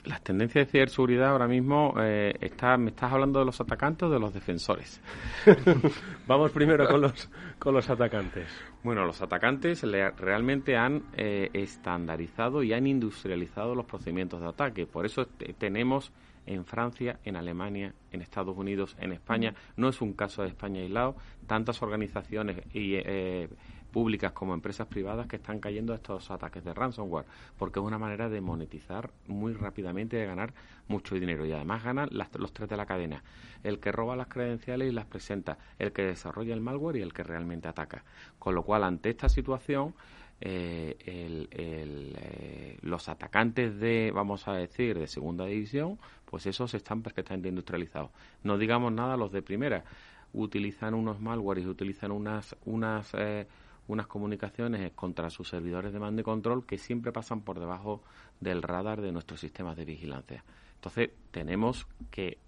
Las 0.05 0.23
tendencias 0.23 0.67
de 0.67 0.71
ciberseguridad 0.71 1.31
ahora 1.31 1.47
mismo, 1.47 1.95
eh, 2.01 2.33
está, 2.41 2.77
¿me 2.79 2.91
estás 2.91 3.13
hablando 3.13 3.39
de 3.39 3.45
los 3.45 3.61
atacantes 3.61 4.05
o 4.05 4.11
de 4.11 4.19
los 4.19 4.33
defensores? 4.33 5.01
Vamos 6.27 6.53
primero 6.53 6.89
con 6.89 7.03
los, 7.03 7.29
con 7.59 7.75
los 7.75 7.89
atacantes. 7.91 8.49
Bueno, 8.83 9.05
los 9.05 9.21
atacantes 9.21 9.83
realmente 10.17 10.77
han 10.77 11.05
eh, 11.17 11.51
estandarizado 11.53 12.63
y 12.63 12.73
han 12.73 12.87
industrializado 12.87 13.75
los 13.75 13.85
procedimientos 13.85 14.41
de 14.41 14.49
ataque. 14.49 14.87
Por 14.87 15.05
eso 15.05 15.27
tenemos 15.59 16.13
en 16.47 16.65
Francia, 16.65 17.21
en 17.25 17.37
Alemania, 17.37 17.95
en 18.11 18.23
Estados 18.23 18.57
Unidos, 18.57 18.97
en 18.99 19.13
España, 19.13 19.55
no 19.77 19.89
es 19.89 20.01
un 20.01 20.15
caso 20.15 20.43
de 20.43 20.49
España 20.49 20.81
aislado, 20.81 21.17
tantas 21.47 21.83
organizaciones 21.83 22.57
y 22.73 22.95
eh, 22.95 23.49
públicas 23.91 24.33
como 24.33 24.55
empresas 24.55 24.87
privadas 24.87 25.27
que 25.27 25.37
están 25.37 25.61
cayendo 25.61 25.93
a 25.93 25.97
estos 25.97 26.31
ataques 26.31 26.65
de 26.65 26.73
ransomware, 26.73 27.27
porque 27.59 27.81
es 27.81 27.85
una 27.85 27.99
manera 27.99 28.29
de 28.29 28.41
monetizar 28.41 29.11
muy 29.27 29.53
rápidamente 29.53 30.17
y 30.17 30.21
de 30.21 30.27
ganar 30.27 30.55
mucho 30.89 31.15
dinero. 31.15 31.45
Y 31.45 31.53
además 31.53 31.85
ganan 31.85 32.09
los 32.11 32.53
tres 32.53 32.69
de 32.69 32.77
la 32.77 32.87
cadena, 32.87 33.23
el 33.63 33.79
que 33.79 33.93
roba 33.93 34.17
las 34.17 34.29
credenciales 34.29 34.89
y 34.89 34.93
las 34.93 35.07
presenta, 35.07 35.59
el 35.79 35.93
que 35.93 36.03
desarrolla 36.03 36.55
el 36.55 36.61
malware 36.61 36.97
y 36.97 37.03
el 37.03 37.13
que 37.13 37.23
realmente 37.23 37.69
ataca. 37.69 38.05
Con 38.39 38.55
lo 38.55 38.63
cual, 38.63 38.85
ante 38.85 39.11
esta 39.11 39.29
situación, 39.29 39.95
eh, 40.43 40.97
eh, 41.05 42.79
los 42.81 43.09
atacantes 43.11 43.79
de, 43.79 44.11
vamos 44.15 44.49
a 44.49 44.55
decir, 44.55 44.99
de 44.99 45.07
segunda 45.07 45.45
división, 45.45 45.99
pues 46.25 46.47
esos 46.47 46.73
están 46.75 47.03
perfectamente 47.03 47.49
industrializados. 47.49 48.11
No 48.43 48.57
digamos 48.57 48.93
nada 48.93 49.17
los 49.17 49.33
de 49.33 49.43
primera. 49.43 49.85
Utilizan 50.33 50.95
unos 50.95 51.21
malwares, 51.21 51.67
utilizan 51.67 52.13
unas, 52.13 52.57
unas 52.65 53.13
eh, 53.15 53.47
unas 53.91 54.07
comunicaciones 54.07 54.93
contra 54.93 55.31
sus 55.31 55.49
servidores 55.49 55.93
de 55.93 55.99
mando 55.99 56.21
y 56.21 56.25
control 56.25 56.65
que 56.65 56.79
siempre 56.79 57.13
pasan 57.13 57.43
por 57.43 57.59
debajo 57.59 58.03
del 58.41 58.63
radar 58.63 59.01
de 59.01 59.13
nuestros 59.13 59.41
sistemas 59.41 59.77
de 59.77 59.85
vigilancia. 59.85 60.45
Entonces, 60.77 61.11
tenemos 61.31 61.87
que 62.11 62.39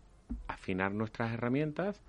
afinar 0.49 0.93
nuestras 0.93 1.33
herramientas 1.33 2.01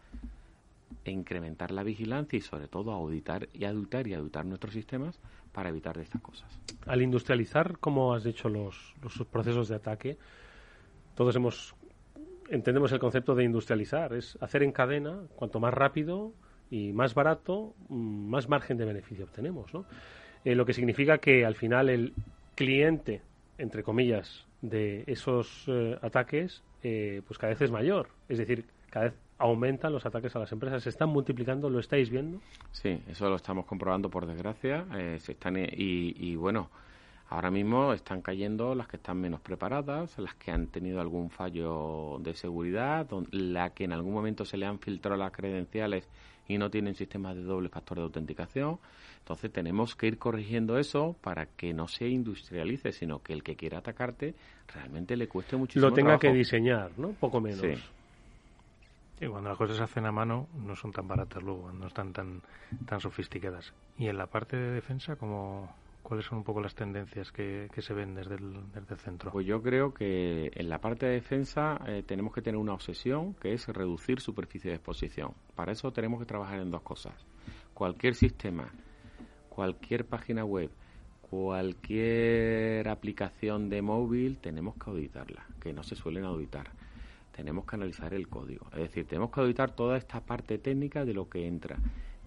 e 1.03 1.11
incrementar 1.11 1.71
la 1.71 1.83
vigilancia 1.83 2.37
y 2.37 2.41
sobre 2.41 2.67
todo 2.67 2.91
auditar 2.91 3.49
y 3.53 3.65
auditar 3.65 4.07
y 4.07 4.13
auditar 4.13 4.45
nuestros 4.45 4.73
sistemas 4.73 5.19
para 5.51 5.69
evitar 5.69 5.97
estas 5.97 6.21
cosas. 6.21 6.47
Al 6.85 7.01
industrializar, 7.01 7.79
como 7.79 8.13
has 8.13 8.23
dicho, 8.23 8.49
los, 8.49 8.93
los 9.01 9.27
procesos 9.27 9.67
de 9.67 9.75
ataque, 9.75 10.17
todos 11.15 11.35
hemos 11.35 11.75
entendemos 12.49 12.91
el 12.91 12.99
concepto 12.99 13.35
de 13.35 13.43
industrializar, 13.43 14.13
es 14.13 14.37
hacer 14.41 14.63
en 14.63 14.71
cadena, 14.71 15.21
cuanto 15.35 15.59
más 15.59 15.73
rápido, 15.73 16.33
y 16.73 16.91
más 16.91 17.13
barato, 17.13 17.75
mm, 17.89 18.29
más 18.29 18.49
margen 18.49 18.77
de 18.77 18.85
beneficio 18.85 19.25
obtenemos, 19.25 19.71
¿no? 19.75 19.85
Eh, 20.43 20.55
lo 20.55 20.65
que 20.65 20.73
significa 20.73 21.19
que 21.19 21.45
al 21.45 21.53
final 21.53 21.87
el 21.87 22.13
cliente, 22.55 23.21
entre 23.59 23.83
comillas, 23.83 24.43
de 24.63 25.03
esos 25.05 25.65
eh, 25.67 25.99
ataques, 26.01 26.63
eh, 26.81 27.21
pues 27.27 27.37
cada 27.37 27.53
vez 27.53 27.61
es 27.61 27.69
mayor. 27.69 28.07
Es 28.27 28.39
decir, 28.39 28.65
cada 28.89 29.05
vez 29.05 29.13
aumentan 29.37 29.93
los 29.93 30.03
ataques 30.07 30.35
a 30.35 30.39
las 30.39 30.51
empresas. 30.51 30.81
¿Se 30.81 30.89
están 30.89 31.09
multiplicando? 31.09 31.69
¿Lo 31.69 31.79
estáis 31.79 32.09
viendo? 32.09 32.41
Sí, 32.71 32.99
eso 33.07 33.29
lo 33.29 33.35
estamos 33.35 33.67
comprobando 33.67 34.09
por 34.09 34.25
desgracia. 34.25 34.85
se 35.19 35.33
están, 35.33 35.57
y, 35.57 35.67
y 36.17 36.35
bueno, 36.35 36.71
Ahora 37.29 37.49
mismo 37.49 37.93
están 37.93 38.21
cayendo 38.21 38.75
las 38.75 38.87
que 38.87 38.97
están 38.97 39.17
menos 39.17 39.41
preparadas, 39.41 40.19
las 40.19 40.35
que 40.35 40.51
han 40.51 40.67
tenido 40.67 41.01
algún 41.01 41.31
fallo 41.31 42.19
de 42.19 42.35
seguridad, 42.35 43.07
la 43.31 43.71
que 43.71 43.85
en 43.85 43.91
algún 43.91 44.13
momento 44.13 44.45
se 44.45 44.55
le 44.55 44.67
han 44.67 44.77
filtrado 44.77 45.17
las 45.17 45.31
credenciales 45.31 46.07
y 46.47 46.57
no 46.57 46.69
tienen 46.69 46.95
sistemas 46.95 47.35
de 47.35 47.43
doble 47.43 47.69
factor 47.69 47.97
de 47.97 48.03
autenticación. 48.03 48.79
Entonces 49.19 49.51
tenemos 49.51 49.95
que 49.95 50.07
ir 50.07 50.17
corrigiendo 50.17 50.77
eso 50.77 51.15
para 51.21 51.45
que 51.45 51.73
no 51.73 51.87
se 51.87 52.07
industrialice, 52.07 52.91
sino 52.91 53.19
que 53.19 53.33
el 53.33 53.43
que 53.43 53.55
quiera 53.55 53.79
atacarte 53.79 54.35
realmente 54.73 55.15
le 55.15 55.27
cueste 55.27 55.55
muchísimo 55.55 55.89
Lo 55.89 55.93
tenga 55.93 56.19
que 56.19 56.33
diseñar, 56.33 56.91
¿no? 56.97 57.09
Poco 57.11 57.39
menos. 57.39 57.61
Sí. 57.61 59.27
cuando 59.27 59.49
las 59.49 59.57
cosas 59.57 59.77
se 59.77 59.83
hacen 59.83 60.05
a 60.05 60.11
mano 60.11 60.47
no 60.55 60.75
son 60.75 60.91
tan 60.91 61.07
baratas 61.07 61.41
luego, 61.41 61.71
no 61.71 61.87
están 61.87 62.11
tan, 62.11 62.41
tan 62.85 62.99
sofisticadas. 62.99 63.73
¿Y 63.97 64.07
en 64.07 64.17
la 64.17 64.27
parte 64.27 64.57
de 64.57 64.71
defensa 64.71 65.15
cómo, 65.15 65.73
¿Cuáles 66.03 66.25
son 66.25 66.39
un 66.39 66.43
poco 66.43 66.59
las 66.59 66.75
tendencias 66.75 67.31
que, 67.31 67.69
se 67.75 67.93
ven 67.93 68.13
desde 68.13 68.35
el, 68.35 68.97
centro? 68.97 69.31
Pues 69.31 69.47
yo 69.47 69.63
creo 69.63 69.93
que 69.93 70.51
en 70.53 70.67
la 70.67 70.79
parte 70.79 71.05
de 71.05 71.13
defensa 71.13 71.79
eh, 71.87 72.03
tenemos 72.05 72.33
que 72.33 72.41
tener 72.41 72.59
una 72.59 72.73
obsesión 72.73 73.33
que 73.35 73.53
es 73.53 73.65
reducir 73.69 74.19
superficie 74.19 74.69
de 74.69 74.75
exposición. 74.75 75.33
Para 75.55 75.71
eso 75.71 75.93
tenemos 75.93 76.19
que 76.19 76.25
trabajar 76.25 76.59
en 76.59 76.71
dos 76.71 76.81
cosas. 76.81 77.13
Cualquier 77.73 78.15
sistema, 78.15 78.69
cualquier 79.47 80.05
página 80.05 80.43
web, 80.43 80.69
cualquier 81.21 82.89
aplicación 82.89 83.69
de 83.69 83.81
móvil, 83.81 84.37
tenemos 84.39 84.75
que 84.75 84.89
auditarla, 84.89 85.47
que 85.61 85.71
no 85.71 85.83
se 85.83 85.95
suelen 85.95 86.25
auditar. 86.25 86.69
Tenemos 87.31 87.65
que 87.65 87.77
analizar 87.77 88.13
el 88.13 88.27
código. 88.27 88.67
Es 88.73 88.79
decir, 88.79 89.07
tenemos 89.07 89.31
que 89.31 89.39
auditar 89.39 89.71
toda 89.71 89.97
esta 89.97 90.19
parte 90.19 90.57
técnica 90.57 91.05
de 91.05 91.13
lo 91.13 91.29
que 91.29 91.47
entra. 91.47 91.77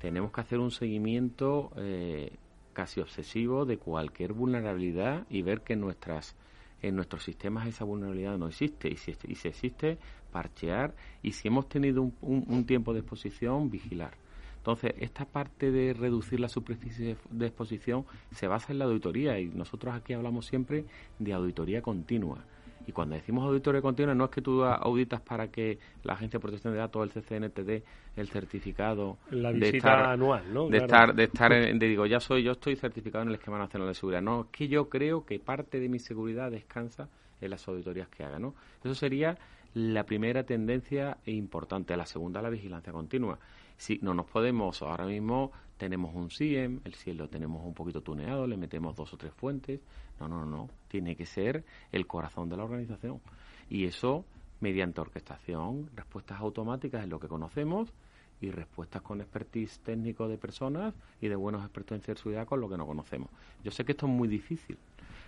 Tenemos 0.00 0.32
que 0.32 0.40
hacer 0.40 0.58
un 0.58 0.70
seguimiento 0.70 1.70
eh, 1.76 2.32
casi 2.76 3.00
obsesivo 3.00 3.64
de 3.64 3.78
cualquier 3.78 4.34
vulnerabilidad 4.34 5.24
y 5.30 5.40
ver 5.40 5.62
que 5.62 5.72
en 5.72 5.80
nuestras 5.80 6.36
en 6.82 6.94
nuestros 6.94 7.24
sistemas 7.24 7.66
esa 7.66 7.84
vulnerabilidad 7.84 8.36
no 8.36 8.48
existe. 8.48 8.90
Y 8.90 8.96
si, 8.96 9.16
y 9.26 9.34
si 9.36 9.48
existe 9.48 9.96
parchear. 10.30 10.94
Y 11.22 11.32
si 11.32 11.48
hemos 11.48 11.70
tenido 11.70 12.02
un, 12.02 12.44
un, 12.46 12.66
tiempo 12.66 12.92
de 12.92 13.00
exposición 13.00 13.70
vigilar. 13.70 14.12
Entonces 14.58 14.92
esta 14.98 15.24
parte 15.24 15.70
de 15.70 15.94
reducir 15.94 16.38
la 16.38 16.50
superficie 16.50 17.16
de 17.30 17.46
exposición 17.46 18.04
se 18.32 18.46
basa 18.46 18.72
en 18.72 18.78
la 18.78 18.84
auditoría. 18.84 19.40
Y 19.40 19.46
nosotros 19.46 19.94
aquí 19.94 20.12
hablamos 20.12 20.44
siempre 20.44 20.84
de 21.18 21.32
auditoría 21.32 21.80
continua 21.80 22.44
y 22.86 22.92
cuando 22.92 23.16
decimos 23.16 23.44
auditoría 23.44 23.82
continua, 23.82 24.14
no 24.14 24.26
es 24.26 24.30
que 24.30 24.40
tú 24.40 24.64
auditas 24.64 25.20
para 25.20 25.48
que 25.48 25.78
la 26.04 26.14
Agencia 26.14 26.38
de 26.38 26.42
Protección 26.42 26.72
de 26.72 26.78
Datos, 26.78 27.02
el 27.02 27.22
CCN, 27.22 27.50
te 27.50 27.64
dé 27.64 27.82
el 28.16 28.28
certificado 28.28 29.18
la 29.30 29.50
visita 29.50 29.70
de 29.70 29.76
estar, 29.78 30.04
anual, 30.10 30.54
¿no? 30.54 30.68
De 30.68 30.78
estar, 30.78 31.14
de 31.14 31.24
estar 31.24 31.52
en, 31.52 31.78
de, 31.78 31.88
digo, 31.88 32.06
ya 32.06 32.20
soy, 32.20 32.44
yo 32.44 32.52
estoy 32.52 32.76
certificado 32.76 33.22
en 33.22 33.28
el 33.30 33.34
esquema 33.34 33.58
nacional 33.58 33.88
de 33.88 33.94
seguridad. 33.94 34.22
No, 34.22 34.42
es 34.42 34.46
que 34.52 34.68
yo 34.68 34.88
creo 34.88 35.26
que 35.26 35.38
parte 35.38 35.80
de 35.80 35.88
mi 35.88 35.98
seguridad 35.98 36.50
descansa 36.50 37.08
en 37.40 37.50
las 37.50 37.66
auditorías 37.66 38.08
que 38.08 38.24
haga, 38.24 38.38
¿no? 38.38 38.54
Eso 38.82 38.94
sería 38.94 39.36
la 39.74 40.04
primera 40.04 40.44
tendencia 40.44 41.18
importante. 41.26 41.96
La 41.96 42.06
segunda, 42.06 42.40
la 42.40 42.50
vigilancia 42.50 42.92
continua. 42.92 43.38
Si 43.76 43.98
no 44.00 44.14
nos 44.14 44.26
podemos, 44.26 44.80
ahora 44.80 45.04
mismo 45.04 45.52
tenemos 45.76 46.14
un 46.14 46.30
CIEM, 46.30 46.80
el 46.84 46.94
CIEM 46.94 47.18
lo 47.18 47.28
tenemos 47.28 47.62
un 47.64 47.74
poquito 47.74 48.00
tuneado, 48.00 48.46
le 48.46 48.56
metemos 48.56 48.96
dos 48.96 49.12
o 49.12 49.16
tres 49.16 49.32
fuentes. 49.34 49.80
No, 50.20 50.28
no, 50.28 50.44
no. 50.44 50.68
Tiene 50.88 51.16
que 51.16 51.26
ser 51.26 51.64
el 51.92 52.06
corazón 52.06 52.48
de 52.48 52.56
la 52.56 52.64
organización. 52.64 53.20
Y 53.68 53.84
eso 53.84 54.24
mediante 54.60 55.00
orquestación, 55.00 55.90
respuestas 55.94 56.40
automáticas 56.40 57.02
es 57.02 57.08
lo 57.08 57.20
que 57.20 57.28
conocemos 57.28 57.92
y 58.40 58.50
respuestas 58.50 59.02
con 59.02 59.20
expertise 59.20 59.80
técnico 59.80 60.28
de 60.28 60.38
personas 60.38 60.94
y 61.20 61.28
de 61.28 61.36
buenos 61.36 61.62
expertos 61.62 61.96
en 61.96 62.02
ciberseguridad 62.02 62.46
con 62.46 62.60
lo 62.60 62.68
que 62.68 62.76
no 62.76 62.86
conocemos. 62.86 63.28
Yo 63.64 63.70
sé 63.70 63.84
que 63.84 63.92
esto 63.92 64.06
es 64.06 64.12
muy 64.12 64.28
difícil. 64.28 64.78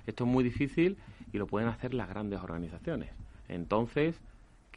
Esto 0.06 0.24
es 0.24 0.30
muy 0.30 0.44
difícil 0.44 0.96
y 1.32 1.38
lo 1.38 1.46
pueden 1.46 1.68
hacer 1.68 1.94
las 1.94 2.08
grandes 2.08 2.40
organizaciones. 2.40 3.10
Entonces, 3.48 4.20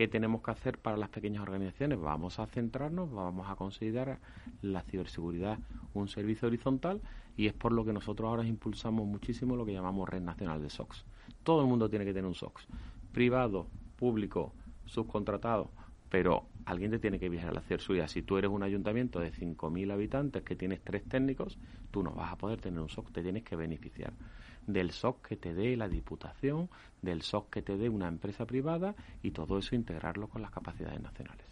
¿Qué 0.01 0.07
tenemos 0.07 0.41
que 0.41 0.49
hacer 0.49 0.77
para 0.79 0.97
las 0.97 1.09
pequeñas 1.09 1.43
organizaciones? 1.43 1.99
Vamos 1.99 2.39
a 2.39 2.47
centrarnos, 2.47 3.11
vamos 3.11 3.47
a 3.49 3.55
considerar 3.55 4.17
la 4.61 4.81
ciberseguridad 4.81 5.59
un 5.93 6.07
servicio 6.07 6.47
horizontal 6.47 7.01
y 7.37 7.47
es 7.47 7.53
por 7.53 7.71
lo 7.71 7.85
que 7.85 7.93
nosotros 7.93 8.27
ahora 8.27 8.45
impulsamos 8.45 9.05
muchísimo 9.05 9.55
lo 9.55 9.65
que 9.65 9.73
llamamos 9.73 10.07
Red 10.07 10.21
Nacional 10.21 10.61
de 10.61 10.69
SOX. 10.69 11.05
Todo 11.43 11.61
el 11.61 11.67
mundo 11.67 11.89
tiene 11.89 12.05
que 12.05 12.13
tener 12.13 12.27
un 12.27 12.35
SOX, 12.35 12.67
privado, 13.11 13.67
público, 13.95 14.53
subcontratado, 14.85 15.69
pero 16.09 16.45
alguien 16.65 16.91
te 16.91 16.99
tiene 16.99 17.19
que 17.19 17.29
vigilar 17.29 17.53
la 17.53 17.61
ciberseguridad. 17.61 18.07
Si 18.07 18.21
tú 18.21 18.37
eres 18.37 18.51
un 18.51 18.63
ayuntamiento 18.63 19.19
de 19.19 19.31
5.000 19.31 19.91
habitantes 19.91 20.43
que 20.43 20.55
tienes 20.55 20.81
tres 20.81 21.03
técnicos, 21.03 21.57
tú 21.91 22.03
no 22.03 22.11
vas 22.11 22.31
a 22.31 22.37
poder 22.37 22.59
tener 22.59 22.79
un 22.79 22.89
SOC, 22.89 23.11
te 23.11 23.23
tienes 23.23 23.43
que 23.43 23.55
beneficiar 23.55 24.13
del 24.67 24.91
SOC 24.91 25.27
que 25.27 25.37
te 25.37 25.53
dé 25.53 25.75
la 25.75 25.89
Diputación, 25.89 26.69
del 27.01 27.21
SOC 27.21 27.49
que 27.49 27.61
te 27.61 27.77
dé 27.77 27.89
una 27.89 28.07
empresa 28.07 28.45
privada 28.45 28.95
y 29.23 29.31
todo 29.31 29.57
eso 29.57 29.75
integrarlo 29.75 30.27
con 30.27 30.41
las 30.41 30.51
capacidades 30.51 31.01
nacionales. 31.01 31.50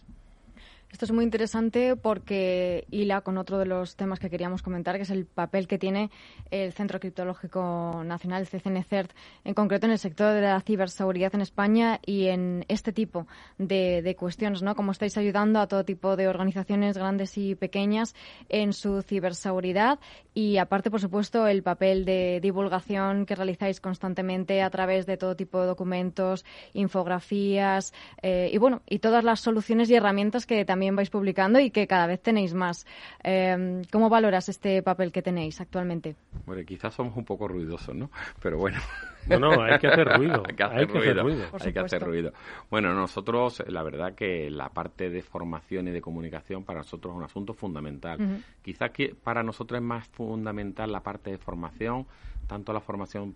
Esto 0.91 1.05
es 1.05 1.11
muy 1.11 1.23
interesante 1.23 1.95
porque 1.95 2.87
hila 2.89 3.21
con 3.21 3.37
otro 3.37 3.59
de 3.59 3.67
los 3.67 3.95
temas 3.95 4.17
que 4.17 4.31
queríamos 4.31 4.63
comentar, 4.63 4.95
que 4.95 5.03
es 5.03 5.11
el 5.11 5.27
papel 5.27 5.67
que 5.67 5.77
tiene 5.77 6.09
el 6.49 6.73
Centro 6.73 6.99
Criptológico 6.99 8.01
Nacional, 8.03 8.41
el 8.41 8.47
CCNCERT, 8.47 9.11
en 9.45 9.53
concreto 9.53 9.85
en 9.85 9.91
el 9.91 9.99
sector 9.99 10.33
de 10.33 10.41
la 10.41 10.59
ciberseguridad 10.61 11.35
en 11.35 11.41
España 11.41 11.99
y 12.03 12.25
en 12.27 12.65
este 12.69 12.91
tipo 12.91 13.27
de, 13.59 14.15
cuestiones, 14.17 14.63
¿no? 14.63 14.75
Como 14.75 14.91
estáis 14.91 15.15
ayudando 15.17 15.59
a 15.59 15.67
todo 15.67 15.85
tipo 15.85 16.15
de 16.15 16.27
organizaciones 16.27 16.97
grandes 16.97 17.37
y 17.37 17.53
pequeñas 17.53 18.15
en 18.49 18.73
su 18.73 19.03
ciberseguridad 19.03 19.99
y 20.33 20.57
aparte, 20.57 20.89
por 20.89 21.01
supuesto, 21.01 21.45
el 21.45 21.61
papel 21.61 22.03
de 22.03 22.39
divulgación 22.41 23.27
que 23.27 23.35
realizáis 23.35 23.79
constantemente 23.79 24.63
a 24.63 24.69
través 24.71 25.05
de 25.05 25.17
todo 25.17 25.35
tipo 25.35 25.61
de 25.61 25.67
documentos, 25.67 26.45
infografías 26.73 27.93
eh, 28.23 28.49
y 28.51 28.57
bueno, 28.57 28.81
y 28.89 28.99
todas 28.99 29.23
las 29.23 29.39
soluciones 29.39 29.89
y 29.91 29.95
herramientas 29.95 30.47
que 30.47 30.65
también 30.65 30.78
también 30.79 30.95
vais 30.95 31.09
publicando 31.09 31.59
y 31.59 31.71
que 31.71 31.87
cada 31.87 32.07
vez 32.07 32.21
tenéis 32.21 32.53
más. 32.53 32.87
Eh, 33.21 33.81
¿Cómo 33.91 34.07
valoras 34.07 34.47
este 34.47 34.81
papel 34.81 35.11
que 35.11 35.21
tenéis 35.21 35.59
actualmente? 35.59 36.15
Bueno, 36.45 36.63
quizás 36.65 36.93
somos 36.93 37.17
un 37.17 37.25
poco 37.25 37.49
ruidosos, 37.49 37.93
¿no? 37.93 38.09
Pero 38.41 38.57
bueno. 38.57 38.79
No, 39.27 39.39
no, 39.39 39.61
hay 39.61 39.77
que 39.77 39.87
hacer 39.87 40.07
ruido. 40.17 40.41
hay 40.47 40.55
que 40.55 40.63
hacer, 40.63 40.87
ruido. 41.17 41.47
Hay 41.59 41.73
que 41.73 41.79
hacer 41.79 42.01
ruido. 42.01 42.31
Bueno, 42.71 42.93
nosotros, 42.93 43.61
la 43.67 43.83
verdad 43.83 44.15
que 44.15 44.49
la 44.49 44.69
parte 44.69 45.09
de 45.09 45.21
formación 45.21 45.89
y 45.89 45.91
de 45.91 45.99
comunicación 45.99 46.63
para 46.63 46.79
nosotros 46.79 47.11
es 47.11 47.17
un 47.17 47.23
asunto 47.25 47.53
fundamental. 47.53 48.41
Quizás 48.61 48.91
que 48.91 49.13
para 49.21 49.43
nosotros 49.43 49.81
es 49.81 49.85
más 49.85 50.07
fundamental 50.07 50.93
la 50.93 51.01
parte 51.01 51.31
de 51.31 51.37
formación, 51.37 52.07
tanto 52.49 52.73
la 52.73 52.81
formación 52.81 53.35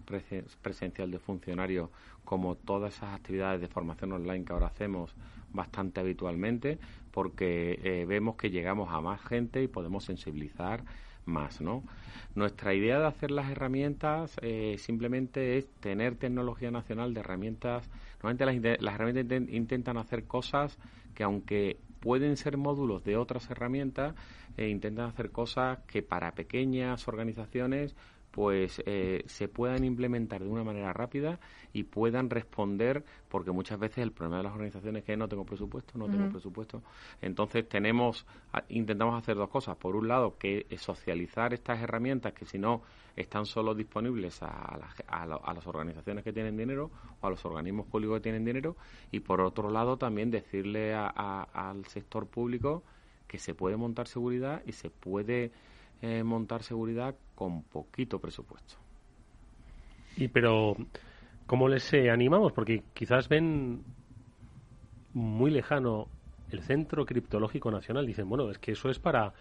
presencial 0.63 1.11
de 1.11 1.19
funcionarios 1.19 1.91
como 2.25 2.55
todas 2.55 2.95
esas 2.95 3.13
actividades 3.13 3.61
de 3.61 3.67
formación 3.67 4.11
online 4.11 4.43
que 4.43 4.53
ahora 4.53 4.65
hacemos 4.65 5.13
bastante 5.51 5.99
habitualmente, 5.99 6.79
porque 7.11 7.79
eh, 7.83 8.05
vemos 8.07 8.37
que 8.37 8.49
llegamos 8.49 8.91
a 8.91 9.01
más 9.01 9.21
gente 9.21 9.61
y 9.61 9.67
podemos 9.67 10.03
sensibilizar 10.03 10.83
más, 11.25 11.61
¿no? 11.61 11.83
Nuestra 12.33 12.73
idea 12.73 12.97
de 12.97 13.05
hacer 13.05 13.29
las 13.29 13.51
herramientas 13.51 14.35
eh, 14.41 14.77
simplemente 14.79 15.59
es 15.59 15.69
tener 15.79 16.15
tecnología 16.15 16.71
nacional 16.71 17.13
de 17.13 17.19
herramientas. 17.19 17.87
Normalmente 18.23 18.81
las, 18.81 18.95
herramientas 18.95 19.41
intentan 19.53 19.97
hacer 19.97 20.25
cosas 20.25 20.79
que 21.13 21.23
aunque 21.23 21.77
pueden 21.99 22.35
ser 22.35 22.57
módulos 22.57 23.03
de 23.03 23.15
otras 23.15 23.49
herramientas, 23.51 24.15
eh, 24.57 24.69
intentan 24.69 25.05
hacer 25.05 25.29
cosas 25.29 25.79
que 25.85 26.01
para 26.01 26.33
pequeñas 26.33 27.07
organizaciones 27.07 27.95
pues 28.33 28.81
eh, 28.87 29.23
se 29.27 29.47
puedan 29.47 29.83
implementar 29.83 30.41
de 30.41 30.49
una 30.49 30.63
manera 30.63 30.91
rápida 30.91 31.39
y 31.71 31.83
puedan 31.83 32.31
responder, 32.31 33.05
porque 33.29 33.51
muchas 33.51 33.77
veces 33.77 33.99
el 33.99 34.11
problema 34.11 34.37
de 34.37 34.43
las 34.45 34.53
organizaciones 34.53 35.01
es 35.01 35.05
que 35.05 35.15
no 35.15 35.27
tengo 35.27 35.45
presupuesto, 35.45 35.99
no 35.99 36.09
tengo 36.09 36.31
presupuesto. 36.31 36.81
Entonces 37.21 37.69
tenemos, 37.69 38.25
intentamos 38.69 39.21
hacer 39.21 39.35
dos 39.35 39.49
cosas. 39.49 39.77
Por 39.77 39.95
un 39.95 40.07
lado, 40.07 40.35
que 40.39 40.65
es 40.71 40.81
socializar 40.81 41.53
estas 41.53 41.79
herramientas 41.79 42.33
que 42.33 42.45
si 42.45 42.57
no 42.57 42.81
están 43.15 43.45
solo 43.45 43.75
disponibles 43.75 44.41
a, 44.41 44.79
las 45.53 45.67
organizaciones 45.67 46.23
que 46.23 46.33
tienen 46.33 46.57
dinero 46.57 46.89
o 47.21 47.27
a 47.27 47.29
los 47.29 47.45
organismos 47.45 47.85
públicos 47.85 48.17
que 48.17 48.23
tienen 48.23 48.45
dinero. 48.45 48.75
Y 49.11 49.19
por 49.19 49.41
otro 49.41 49.69
lado, 49.69 49.97
también 49.97 50.31
decirle 50.31 50.95
al 50.95 51.85
sector 51.85 52.25
público 52.25 52.81
que 53.27 53.37
se 53.37 53.53
puede 53.53 53.77
montar 53.77 54.07
seguridad 54.07 54.63
y 54.65 54.71
se 54.71 54.89
puede 54.89 55.51
eh, 56.01 56.23
montar 56.23 56.63
seguridad 56.63 57.15
con 57.35 57.63
poquito 57.63 58.19
presupuesto. 58.19 58.75
Y 60.17 60.27
pero, 60.27 60.75
¿cómo 61.45 61.67
les 61.67 61.91
eh, 61.93 62.11
animamos? 62.11 62.51
Porque 62.51 62.83
quizás 62.93 63.27
ven 63.27 63.83
muy 65.13 65.51
lejano 65.51 66.07
el 66.51 66.61
Centro 66.61 67.05
Criptológico 67.05 67.71
Nacional. 67.71 68.05
Dicen, 68.05 68.29
bueno, 68.29 68.49
es 68.49 68.57
que 68.59 68.73
eso 68.73 68.89
es 68.89 68.99
para, 68.99 69.33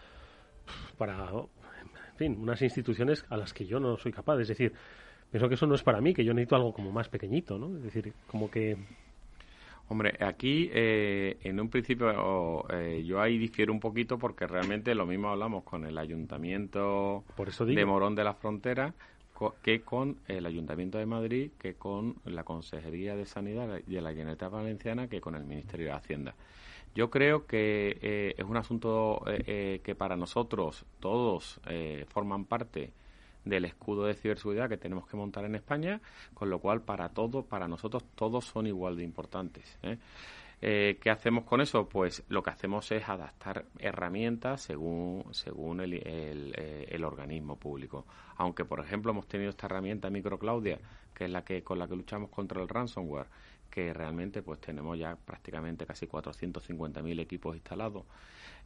para, 0.97 1.29
en 1.29 2.17
fin, 2.17 2.37
unas 2.41 2.63
instituciones 2.63 3.25
a 3.29 3.37
las 3.37 3.53
que 3.53 3.67
yo 3.67 3.81
no 3.81 3.97
soy 3.97 4.13
capaz. 4.13 4.41
Es 4.41 4.49
decir, 4.49 4.73
pienso 5.31 5.49
que 5.49 5.55
eso 5.55 5.67
no 5.67 5.75
es 5.75 5.83
para 5.83 6.01
mí, 6.01 6.15
que 6.15 6.25
yo 6.25 6.33
necesito 6.33 6.57
algo 6.57 6.73
como 6.73 6.91
más 6.91 7.09
pequeñito, 7.09 7.59
¿no? 7.59 7.77
Es 7.77 7.83
decir, 7.83 8.13
como 8.27 8.51
que 8.51 8.77
Hombre, 9.89 10.17
aquí 10.21 10.71
eh, 10.73 11.39
en 11.43 11.61
un 11.61 11.69
principio 11.69 12.67
eh, 12.71 13.03
yo 13.05 13.21
ahí 13.21 13.37
difiero 13.37 13.73
un 13.73 13.81
poquito 13.81 14.19
porque 14.19 14.47
realmente 14.47 14.95
lo 14.95 15.07
mismo 15.07 15.29
hablamos 15.29 15.65
con 15.65 15.85
el 15.85 15.99
ayuntamiento 15.99 17.25
de 17.67 17.85
Morón 17.85 18.15
de 18.15 18.25
la 18.25 18.35
Frontera 18.35 18.95
que 19.61 19.81
con 19.81 20.19
el 20.29 20.47
Ayuntamiento 20.47 20.99
de 20.99 21.07
Madrid, 21.07 21.51
que 21.59 21.75
con 21.75 22.15
la 22.25 22.45
Consejería 22.45 23.17
de 23.17 23.27
Sanidad 23.27 23.81
de 23.85 24.01
la 24.01 24.11
Generalitat 24.11 24.53
Valenciana, 24.53 25.09
que 25.09 25.21
con 25.21 25.35
el 25.35 25.43
Ministerio 25.43 25.87
de 25.87 25.93
Hacienda. 25.95 26.37
Yo 26.95 27.11
creo 27.11 27.45
que 27.45 27.99
eh, 28.03 28.35
es 28.39 28.45
un 28.45 28.57
asunto 28.57 29.25
que 29.45 29.95
para 29.99 30.17
nosotros 30.17 30.87
todos 31.01 31.61
forman 32.07 32.45
parte 32.45 32.93
del 33.45 33.65
escudo 33.65 34.05
de 34.05 34.15
ciberseguridad 34.15 34.69
que 34.69 34.77
tenemos 34.77 35.07
que 35.07 35.17
montar 35.17 35.45
en 35.45 35.55
España, 35.55 36.01
con 36.35 36.51
lo 36.51 36.59
cual 36.59 36.83
para 36.83 37.09
todos, 37.09 37.45
para 37.45 37.69
nosotros 37.69 38.05
todos 38.15 38.45
son 38.45 38.67
igual 38.67 38.97
de 38.97 39.05
importantes. 39.05 39.79
¿eh? 39.83 39.99
Eh, 40.65 40.99
¿Qué 41.01 41.11
hacemos 41.11 41.45
con 41.45 41.61
eso? 41.61 41.89
Pues 41.89 42.23
lo 42.29 42.41
que 42.41 42.51
hacemos 42.51 42.91
es 42.93 43.09
adaptar 43.09 43.65
herramientas 43.81 44.63
según, 44.63 45.25
según 45.33 45.81
el, 45.81 45.95
el, 45.95 46.55
eh, 46.57 46.87
el, 46.89 47.05
organismo 47.05 47.57
público. 47.57 48.07
Aunque, 48.37 48.65
por 48.65 48.79
ejemplo, 48.79 49.11
hemos 49.11 49.27
tenido 49.27 49.51
esta 49.51 49.67
herramienta 49.67 50.09
MicroClaudia, 50.09 50.79
que 51.13 51.25
es 51.25 51.31
la 51.31 51.45
que 51.45 51.65
con 51.65 51.81
la 51.81 51.89
que 51.89 51.97
luchamos 51.97 52.31
contra 52.31 52.63
el 52.63 52.69
ransomware, 52.69 53.27
que 53.69 53.93
realmente 53.93 54.43
pues 54.43 54.61
tenemos 54.61 54.97
ya 54.97 55.17
prácticamente 55.17 55.85
casi 55.85 56.07
450.000 56.07 57.21
equipos 57.21 57.57
instalados. 57.57 58.05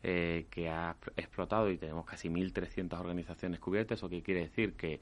Eh, 0.03 0.47
que 0.51 0.69
ha 0.69 0.95
explotado 1.17 1.69
y 1.71 1.79
tenemos 1.79 2.05
casi 2.05 2.29
1.300 2.29 3.01
organizaciones 3.01 3.59
cubiertas. 3.59 3.99
¿Eso 3.99 4.09
qué 4.09 4.23
quiere 4.23 4.43
decir? 4.43 4.75
Que 4.75 5.01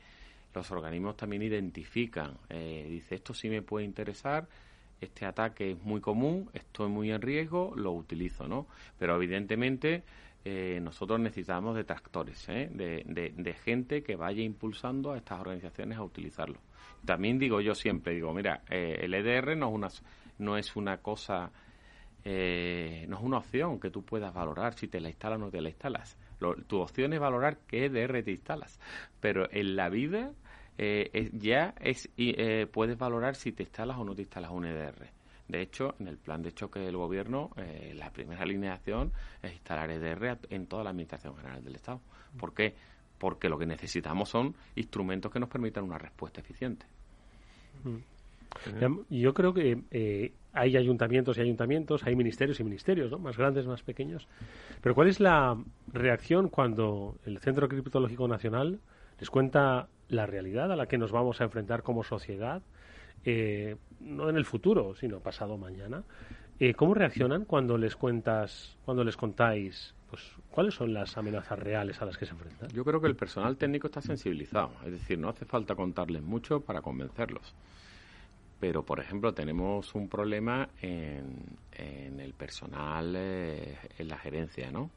los 0.54 0.70
organismos 0.70 1.16
también 1.16 1.42
identifican, 1.42 2.38
eh, 2.48 2.86
dice, 2.88 3.16
esto 3.16 3.34
sí 3.34 3.50
me 3.50 3.60
puede 3.60 3.84
interesar, 3.84 4.48
este 5.00 5.26
ataque 5.26 5.72
es 5.72 5.82
muy 5.82 6.00
común, 6.00 6.48
estoy 6.54 6.88
muy 6.88 7.10
en 7.10 7.20
riesgo, 7.20 7.74
lo 7.76 7.92
utilizo, 7.92 8.48
¿no? 8.48 8.66
Pero 8.98 9.16
evidentemente 9.16 10.04
eh, 10.44 10.78
nosotros 10.80 11.20
necesitamos 11.20 11.76
detractores, 11.76 12.46
de, 12.46 13.02
de, 13.04 13.34
de, 13.36 13.52
gente 13.54 14.02
que 14.02 14.16
vaya 14.16 14.42
impulsando 14.42 15.12
a 15.12 15.18
estas 15.18 15.40
organizaciones 15.40 15.98
a 15.98 16.02
utilizarlo. 16.02 16.60
También 17.04 17.38
digo 17.38 17.60
yo 17.60 17.74
siempre, 17.74 18.14
digo, 18.14 18.32
mira, 18.32 18.62
el 18.70 19.12
EDR 19.12 19.56
no 19.56 19.68
es 19.68 19.74
una, 19.74 19.88
no 20.38 20.56
es 20.56 20.76
una 20.76 20.98
cosa 20.98 21.50
eh, 22.24 23.04
no 23.08 23.16
es 23.18 23.22
una 23.22 23.38
opción 23.38 23.78
que 23.78 23.90
tú 23.90 24.02
puedas 24.02 24.32
valorar 24.32 24.74
si 24.74 24.88
te 24.88 24.98
la 25.00 25.10
instalas 25.10 25.38
o 25.38 25.44
no 25.44 25.50
te 25.50 25.60
la 25.60 25.68
instalas. 25.68 26.16
tu 26.66 26.78
opción 26.78 27.12
es 27.12 27.20
valorar 27.20 27.58
qué 27.66 27.86
EDR 27.86 28.22
te 28.22 28.32
instalas. 28.32 28.80
Pero 29.20 29.46
en 29.50 29.76
la 29.76 29.90
vida 29.90 30.32
eh, 30.78 31.30
ya 31.34 31.74
es 31.80 32.08
eh, 32.16 32.66
puedes 32.72 32.96
valorar 32.96 33.36
si 33.36 33.52
te 33.52 33.64
instalas 33.64 33.98
o 33.98 34.04
no 34.04 34.14
te 34.14 34.22
instalas 34.22 34.50
un 34.50 34.64
EDR. 34.64 35.10
De 35.48 35.60
hecho, 35.60 35.94
en 35.98 36.08
el 36.08 36.16
plan 36.16 36.42
de 36.42 36.52
choque 36.52 36.80
del 36.80 36.96
gobierno, 36.96 37.50
la 37.92 38.10
primera 38.10 38.40
alineación 38.40 39.12
es 39.42 39.52
instalar 39.52 39.90
EDR 39.90 40.38
en 40.48 40.66
toda 40.66 40.82
la 40.82 40.88
Administración 40.88 41.36
General 41.36 41.62
del 41.62 41.74
Estado. 41.74 42.00
¿Por 42.38 42.54
qué? 42.54 42.74
Porque 43.18 43.50
lo 43.50 43.58
que 43.58 43.66
necesitamos 43.66 44.30
son 44.30 44.54
instrumentos 44.74 45.30
que 45.30 45.38
nos 45.38 45.50
permitan 45.50 45.84
una 45.84 45.98
respuesta 45.98 46.40
eficiente. 46.40 46.86
Yo 49.10 49.34
creo 49.34 49.52
que 49.52 50.32
hay 50.54 50.76
ayuntamientos 50.76 51.36
y 51.36 51.40
ayuntamientos, 51.40 52.04
hay 52.04 52.14
ministerios 52.14 52.60
y 52.60 52.64
ministerios, 52.64 53.10
¿no? 53.10 53.18
Más 53.18 53.36
grandes, 53.36 53.66
más 53.66 53.82
pequeños. 53.82 54.28
Pero 54.80 54.94
¿cuál 54.94 55.08
es 55.08 55.18
la 55.18 55.58
reacción 55.92 56.48
cuando 56.48 57.16
el 57.26 57.38
Centro 57.38 57.68
Criptológico 57.68 58.28
Nacional 58.28 58.78
les 59.18 59.30
cuenta 59.30 59.88
la 60.08 60.26
realidad 60.26 60.70
a 60.70 60.76
la 60.76 60.86
que 60.86 60.96
nos 60.96 61.10
vamos 61.10 61.40
a 61.40 61.44
enfrentar 61.44 61.82
como 61.82 62.04
sociedad, 62.04 62.62
eh, 63.24 63.76
no 64.00 64.30
en 64.30 64.36
el 64.36 64.44
futuro, 64.44 64.94
sino 64.94 65.18
pasado 65.18 65.58
mañana? 65.58 66.04
Eh, 66.60 66.74
¿Cómo 66.74 66.94
reaccionan 66.94 67.44
cuando 67.44 67.76
les 67.76 67.96
cuentas, 67.96 68.76
cuando 68.84 69.02
les 69.02 69.16
contáis, 69.16 69.92
pues, 70.08 70.22
cuáles 70.52 70.74
son 70.74 70.94
las 70.94 71.16
amenazas 71.16 71.58
reales 71.58 72.00
a 72.00 72.06
las 72.06 72.16
que 72.16 72.26
se 72.26 72.32
enfrentan? 72.32 72.68
Yo 72.68 72.84
creo 72.84 73.00
que 73.00 73.08
el 73.08 73.16
personal 73.16 73.56
técnico 73.56 73.88
está 73.88 74.00
sensibilizado, 74.00 74.70
es 74.86 74.92
decir, 74.92 75.18
no 75.18 75.28
hace 75.28 75.46
falta 75.46 75.74
contarles 75.74 76.22
mucho 76.22 76.60
para 76.60 76.80
convencerlos 76.80 77.52
pero 78.66 78.82
por 78.82 78.98
ejemplo 78.98 79.34
tenemos 79.34 79.94
un 79.94 80.08
problema 80.08 80.70
en, 80.80 81.58
en 81.72 82.18
el 82.18 82.32
personal, 82.32 83.14
eh, 83.14 83.76
en 83.98 84.08
la 84.08 84.16
gerencia, 84.16 84.70
¿no? 84.70 84.90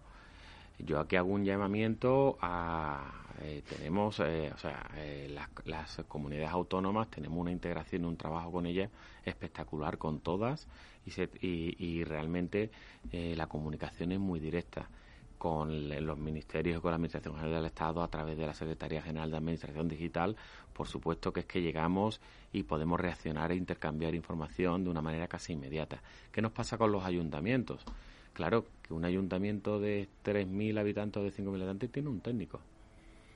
Yo 0.80 1.02
aquí 1.02 1.18
hago 1.18 1.34
un 1.34 1.44
llamamiento 1.44 2.38
a... 2.40 3.26
Eh, 3.42 3.64
tenemos, 3.68 4.22
eh, 4.22 4.54
o 4.56 4.58
sea, 4.58 4.90
las, 5.28 5.50
las, 5.66 6.02
comunidades 6.08 6.50
autónomas, 6.50 7.10
tenemos 7.10 7.38
una 7.38 7.52
integración, 7.52 8.06
un 8.06 8.16
trabajo 8.16 8.54
con 8.54 8.66
ellas 8.68 8.90
espectacular 9.26 9.98
con 9.98 10.22
todas 10.22 10.66
y, 11.06 11.12
se, 11.12 11.30
y, 11.42 11.76
y 11.78 12.06
realmente 12.06 12.72
la 13.12 13.48
comunicación 13.48 14.14
es 14.14 14.20
muy 14.20 14.40
directa 14.40 14.88
con 15.48 15.88
los 16.06 16.18
ministerios 16.18 16.78
y 16.78 16.82
con 16.82 16.92
la 16.92 16.96
Administración 16.96 17.36
General 17.36 17.56
del 17.56 17.66
Estado 17.68 18.04
a 18.04 18.10
través 18.10 18.38
de 18.38 18.46
la 18.46 18.54
Secretaría 18.54 19.02
General 19.02 19.32
de 19.32 19.38
Administración 19.38 19.88
Digital, 19.88 20.36
por 20.74 20.88
supuesto 20.88 21.32
que 21.32 21.40
es 21.40 21.46
que 21.46 21.62
llegamos 21.62 22.20
y 22.52 22.64
podemos 22.64 23.00
reaccionar 23.00 23.54
e 23.54 23.56
intercambiar 23.56 24.14
información 24.14 24.84
de 24.84 24.90
una 24.90 25.02
manera 25.02 25.30
casi 25.30 25.54
inmediata. 25.54 26.02
¿Qué 26.34 26.42
nos 26.42 26.52
pasa 26.52 26.78
con 26.78 26.92
los 26.92 27.06
ayuntamientos? 27.06 27.86
Claro 28.34 28.66
que 28.82 28.94
un 28.94 29.06
ayuntamiento 29.06 29.80
de 29.80 30.10
3.000 30.26 30.82
habitantes 30.82 31.22
o 31.22 31.24
de 31.24 31.32
5.000 31.32 31.56
habitantes 31.56 31.92
tiene 31.94 32.10
un 32.10 32.20
técnico. 32.20 32.60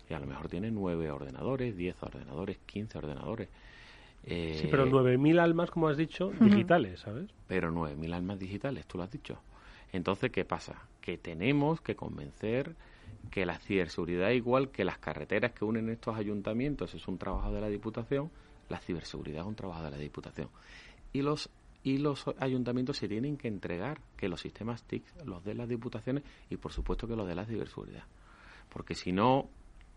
Y 0.09 0.13
a 0.13 0.19
lo 0.19 0.27
mejor 0.27 0.49
tiene 0.49 0.69
9 0.69 1.11
ordenadores, 1.11 1.77
10 1.77 2.03
ordenadores, 2.03 2.57
15 2.65 2.97
ordenadores. 2.97 3.47
sí, 4.25 4.67
pero 4.69 4.85
9.000 4.85 5.39
almas, 5.39 5.71
como 5.71 5.87
has 5.87 5.95
dicho, 5.95 6.33
digitales, 6.41 6.99
¿sabes? 6.99 7.29
Pero 7.47 7.71
9.000 7.71 8.13
almas 8.13 8.37
digitales, 8.37 8.85
tú 8.85 8.97
lo 8.97 9.05
has 9.05 9.11
dicho. 9.11 9.39
Entonces, 9.91 10.31
¿qué 10.31 10.45
pasa? 10.45 10.87
Que 11.01 11.17
tenemos 11.17 11.81
que 11.81 11.95
convencer 11.95 12.75
que 13.29 13.45
la 13.45 13.57
ciberseguridad, 13.59 14.29
igual 14.31 14.71
que 14.71 14.83
las 14.83 14.97
carreteras 14.97 15.51
que 15.51 15.65
unen 15.65 15.89
estos 15.89 16.15
ayuntamientos, 16.15 16.93
es 16.93 17.07
un 17.07 17.17
trabajo 17.17 17.51
de 17.51 17.61
la 17.61 17.69
Diputación, 17.69 18.31
la 18.69 18.79
ciberseguridad 18.79 19.41
es 19.41 19.47
un 19.47 19.55
trabajo 19.55 19.83
de 19.83 19.91
la 19.91 19.97
Diputación. 19.97 20.49
Y 21.13 21.21
los 21.21 21.49
y 21.83 21.97
los 21.97 22.25
ayuntamientos 22.37 22.97
se 22.97 23.07
tienen 23.07 23.37
que 23.37 23.47
entregar 23.47 24.01
que 24.15 24.29
los 24.29 24.41
sistemas 24.41 24.83
TIC, 24.83 25.03
los 25.25 25.43
de 25.43 25.55
las 25.55 25.67
diputaciones 25.67 26.23
y 26.49 26.57
por 26.57 26.71
supuesto 26.71 27.07
que 27.07 27.15
los 27.15 27.27
de 27.27 27.35
la 27.35 27.45
ciberseguridad. 27.45 28.03
Porque 28.69 28.93
si 28.93 29.11
no, 29.11 29.49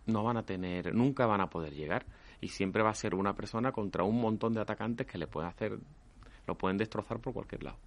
no 0.07 0.23
van 0.23 0.37
a 0.37 0.43
tener, 0.43 0.95
nunca 0.95 1.25
van 1.25 1.41
a 1.41 1.49
poder 1.49 1.73
llegar 1.73 2.05
y 2.41 2.47
siempre 2.47 2.81
va 2.81 2.89
a 2.89 2.95
ser 2.95 3.13
una 3.15 3.35
persona 3.35 3.71
contra 3.71 4.03
un 4.03 4.19
montón 4.19 4.53
de 4.53 4.61
atacantes 4.61 5.05
que 5.05 5.17
le 5.17 5.27
pueden 5.27 5.49
hacer, 5.49 5.77
lo 6.47 6.57
pueden 6.57 6.77
destrozar 6.77 7.19
por 7.19 7.33
cualquier 7.33 7.63
lado. 7.63 7.77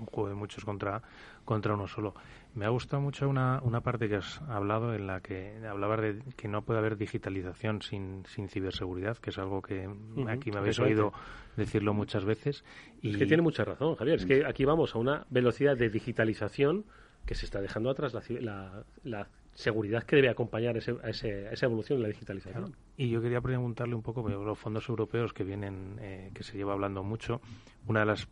Un 0.00 0.06
juego 0.06 0.28
de 0.28 0.34
muchos 0.34 0.64
contra, 0.64 1.02
contra 1.44 1.74
uno 1.74 1.86
solo. 1.86 2.14
Me 2.54 2.64
ha 2.64 2.68
gustado 2.68 3.00
mucho 3.02 3.28
una, 3.28 3.60
una 3.62 3.80
parte 3.80 4.08
que 4.08 4.16
has 4.16 4.40
hablado 4.42 4.94
en 4.94 5.06
la 5.06 5.20
que 5.20 5.56
hablabas 5.66 6.00
de 6.00 6.22
que 6.36 6.48
no 6.48 6.62
puede 6.62 6.78
haber 6.78 6.96
digitalización 6.96 7.82
sin, 7.82 8.24
sin 8.26 8.48
ciberseguridad, 8.48 9.16
que 9.18 9.30
es 9.30 9.38
algo 9.38 9.62
que 9.62 9.88
aquí 10.28 10.50
me 10.50 10.58
habéis 10.58 10.78
oído 10.78 11.12
decirlo 11.56 11.94
muchas 11.94 12.24
veces. 12.24 12.64
Y... 13.00 13.10
Es 13.10 13.16
que 13.16 13.26
tiene 13.26 13.42
mucha 13.42 13.64
razón, 13.64 13.96
Javier. 13.96 14.18
Es 14.18 14.26
que 14.26 14.44
aquí 14.44 14.64
vamos 14.64 14.94
a 14.94 14.98
una 14.98 15.26
velocidad 15.30 15.76
de 15.76 15.88
digitalización 15.88 16.84
que 17.26 17.34
se 17.34 17.46
está 17.46 17.60
dejando 17.60 17.88
atrás 17.90 18.14
la, 18.14 18.84
la 19.04 19.28
seguridad 19.54 20.02
que 20.04 20.16
debe 20.16 20.28
acompañar 20.28 20.76
ese, 20.76 20.92
a, 21.02 21.10
esa 21.10 21.66
evolución 21.66 21.98
de 21.98 22.02
la 22.02 22.08
digitalización. 22.08 22.74
Y 22.96 23.10
yo 23.10 23.20
quería 23.20 23.40
preguntarle 23.40 23.94
un 23.94 24.02
poco, 24.02 24.28
los 24.28 24.58
fondos 24.58 24.88
europeos 24.88 25.32
que 25.32 25.44
vienen, 25.44 25.98
eh, 26.00 26.30
que 26.34 26.42
se 26.42 26.56
lleva 26.56 26.72
hablando 26.72 27.02
mucho, 27.02 27.40
una 27.86 28.00
de 28.00 28.06
las 28.06 28.28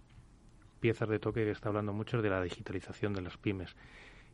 piezas 0.80 1.08
de 1.08 1.18
toque 1.18 1.44
que 1.44 1.50
está 1.50 1.68
hablando 1.68 1.92
mucho 1.92 2.20
de 2.20 2.30
la 2.30 2.42
digitalización 2.42 3.12
de 3.12 3.22
las 3.22 3.36
pymes. 3.36 3.76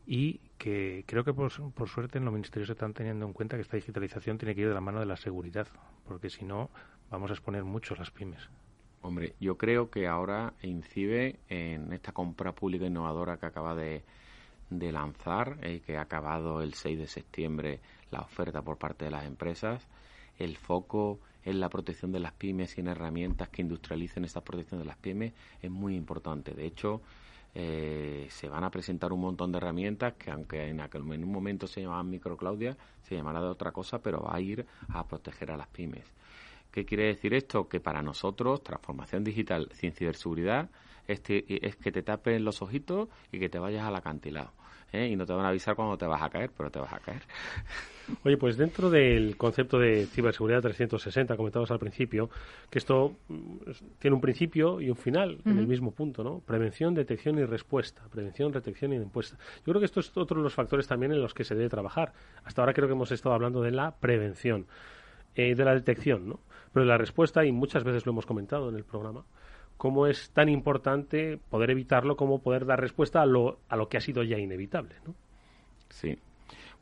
Y 0.05 0.39
que 0.57 1.03
creo 1.05 1.23
que 1.23 1.33
por, 1.33 1.51
por 1.73 1.89
suerte 1.89 2.17
en 2.17 2.25
los 2.25 2.33
ministerios 2.33 2.69
están 2.69 2.93
teniendo 2.93 3.25
en 3.25 3.33
cuenta 3.33 3.57
que 3.57 3.61
esta 3.61 3.75
digitalización 3.75 4.37
tiene 4.37 4.55
que 4.55 4.61
ir 4.61 4.69
de 4.69 4.73
la 4.73 4.81
mano 4.81 4.99
de 4.99 5.05
la 5.05 5.17
seguridad, 5.17 5.67
porque 6.07 6.29
si 6.29 6.45
no 6.45 6.69
vamos 7.11 7.29
a 7.29 7.33
exponer 7.33 7.63
mucho 7.63 7.95
las 7.95 8.09
pymes. 8.11 8.49
Hombre, 9.01 9.35
yo 9.39 9.57
creo 9.57 9.89
que 9.89 10.07
ahora 10.07 10.53
incide 10.61 11.39
en 11.49 11.93
esta 11.93 12.11
compra 12.11 12.53
pública 12.53 12.85
innovadora 12.85 13.37
que 13.37 13.45
acaba 13.45 13.75
de, 13.75 14.03
de 14.69 14.91
lanzar, 14.91 15.57
eh, 15.61 15.81
que 15.85 15.97
ha 15.97 16.01
acabado 16.01 16.61
el 16.61 16.73
6 16.73 16.99
de 16.99 17.07
septiembre 17.07 17.79
la 18.11 18.21
oferta 18.21 18.61
por 18.61 18.77
parte 18.77 19.05
de 19.05 19.11
las 19.11 19.25
empresas, 19.25 19.87
el 20.39 20.57
foco 20.57 21.19
en 21.47 21.61
la 21.61 21.69
protección 21.69 22.11
de 22.11 22.19
las 22.19 22.33
pymes 22.33 22.77
y 22.77 22.81
en 22.81 22.89
herramientas 22.89 23.47
que 23.47 23.61
industrialicen 23.61 24.25
esa 24.25 24.43
protección 24.43 24.81
de 24.81 24.85
las 24.85 24.97
pymes 24.97 25.31
es 25.61 25.71
muy 25.71 25.95
importante. 25.95 26.53
De 26.53 26.65
hecho, 26.65 27.01
eh, 27.55 28.27
se 28.29 28.49
van 28.49 28.65
a 28.65 28.69
presentar 28.69 29.13
un 29.13 29.21
montón 29.21 29.53
de 29.53 29.59
herramientas 29.59 30.15
que 30.15 30.29
aunque 30.29 30.67
en, 30.67 30.81
aquel, 30.81 31.03
en 31.13 31.23
un 31.23 31.31
momento 31.31 31.65
se 31.65 31.81
llamaban 31.81 32.09
microclaudia, 32.09 32.75
se 33.03 33.15
llamará 33.15 33.39
de 33.39 33.47
otra 33.47 33.71
cosa, 33.71 33.99
pero 33.99 34.23
va 34.23 34.35
a 34.35 34.41
ir 34.41 34.65
a 34.89 35.07
proteger 35.07 35.51
a 35.51 35.57
las 35.57 35.67
pymes. 35.67 36.03
¿Qué 36.69 36.85
quiere 36.85 37.05
decir 37.05 37.33
esto? 37.33 37.69
Que 37.69 37.79
para 37.79 38.01
nosotros, 38.01 38.61
transformación 38.61 39.23
digital 39.23 39.69
sin 39.71 39.93
ciberseguridad 39.93 40.69
es, 41.07 41.21
es 41.29 41.77
que 41.77 41.93
te 41.93 42.03
tapen 42.03 42.43
los 42.43 42.61
ojitos 42.61 43.07
y 43.31 43.39
que 43.39 43.47
te 43.47 43.57
vayas 43.57 43.85
al 43.85 43.95
acantilado. 43.95 44.51
¿Eh? 44.91 45.07
Y 45.07 45.15
no 45.15 45.25
te 45.25 45.33
van 45.33 45.45
a 45.45 45.49
avisar 45.49 45.75
cuando 45.75 45.97
te 45.97 46.05
vas 46.05 46.21
a 46.21 46.29
caer, 46.29 46.51
pero 46.55 46.69
te 46.69 46.79
vas 46.79 46.93
a 46.93 46.99
caer. 46.99 47.21
Oye, 48.23 48.37
pues 48.37 48.55
dentro 48.55 48.89
del 48.89 49.35
concepto 49.35 49.79
de 49.79 50.05
ciberseguridad 50.05 50.61
360, 50.61 51.35
comentabas 51.35 51.71
al 51.71 51.79
principio, 51.79 52.29
que 52.69 52.79
esto 52.79 53.15
mm, 53.27 53.57
tiene 53.99 54.15
un 54.15 54.21
principio 54.21 54.79
y 54.79 54.89
un 54.89 54.95
final 54.95 55.39
en 55.45 55.57
el 55.57 55.67
mismo 55.67 55.91
punto, 55.91 56.23
¿no? 56.23 56.39
Prevención, 56.39 56.93
detección 56.93 57.37
y 57.37 57.43
respuesta. 57.43 58.03
Prevención, 58.09 58.51
detección 58.51 58.93
y 58.93 58.99
respuesta. 58.99 59.37
Yo 59.57 59.73
creo 59.73 59.79
que 59.79 59.85
esto 59.85 59.99
es 59.99 60.15
otro 60.15 60.37
de 60.37 60.43
los 60.43 60.53
factores 60.53 60.87
también 60.87 61.11
en 61.11 61.21
los 61.21 61.33
que 61.33 61.43
se 61.43 61.55
debe 61.55 61.69
trabajar. 61.69 62.13
Hasta 62.45 62.61
ahora 62.61 62.73
creo 62.73 62.87
que 62.87 62.93
hemos 62.93 63.11
estado 63.11 63.35
hablando 63.35 63.61
de 63.61 63.71
la 63.71 63.95
prevención, 63.95 64.67
eh, 65.35 65.53
de 65.53 65.65
la 65.65 65.73
detección, 65.73 66.29
¿no? 66.29 66.39
Pero 66.71 66.85
de 66.85 66.89
la 66.89 66.97
respuesta, 66.97 67.45
y 67.45 67.51
muchas 67.51 67.83
veces 67.83 68.05
lo 68.05 68.13
hemos 68.13 68.25
comentado 68.25 68.69
en 68.69 68.75
el 68.75 68.83
programa, 68.85 69.25
cómo 69.77 70.07
es 70.07 70.31
tan 70.31 70.49
importante 70.49 71.39
poder 71.49 71.71
evitarlo 71.71 72.15
como 72.17 72.41
poder 72.41 72.65
dar 72.65 72.79
respuesta 72.79 73.21
a 73.21 73.25
lo, 73.25 73.59
a 73.69 73.75
lo 73.75 73.89
que 73.89 73.97
ha 73.97 74.01
sido 74.01 74.23
ya 74.23 74.37
inevitable, 74.37 74.95
¿no? 75.05 75.15
Sí, 75.89 76.17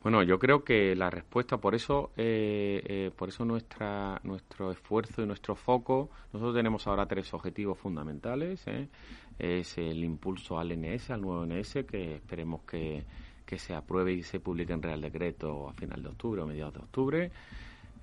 bueno, 0.06 0.22
yo 0.22 0.38
creo 0.38 0.62
que 0.62 0.94
la 0.94 1.10
respuesta, 1.10 1.56
por 1.56 1.74
eso, 1.74 2.12
eh, 2.16 2.80
eh, 2.86 3.10
por 3.16 3.28
eso 3.28 3.44
nuestra, 3.44 4.20
nuestro 4.22 4.70
esfuerzo 4.70 5.22
y 5.22 5.26
nuestro 5.26 5.56
foco, 5.56 6.10
nosotros 6.32 6.54
tenemos 6.54 6.86
ahora 6.86 7.06
tres 7.06 7.34
objetivos 7.34 7.76
fundamentales. 7.76 8.64
¿eh? 8.68 8.88
Es 9.36 9.76
el 9.78 10.04
impulso 10.04 10.60
al 10.60 10.70
NS, 10.70 11.10
al 11.10 11.22
nuevo 11.22 11.44
NS, 11.44 11.84
que 11.86 12.14
esperemos 12.14 12.62
que, 12.62 13.04
que 13.44 13.58
se 13.58 13.74
apruebe 13.74 14.12
y 14.12 14.22
se 14.22 14.38
publique 14.38 14.72
en 14.72 14.82
Real 14.82 15.00
Decreto 15.00 15.68
a 15.68 15.72
final 15.72 16.00
de 16.00 16.08
octubre 16.08 16.40
o 16.40 16.46
mediados 16.46 16.74
de 16.74 16.80
octubre. 16.80 17.30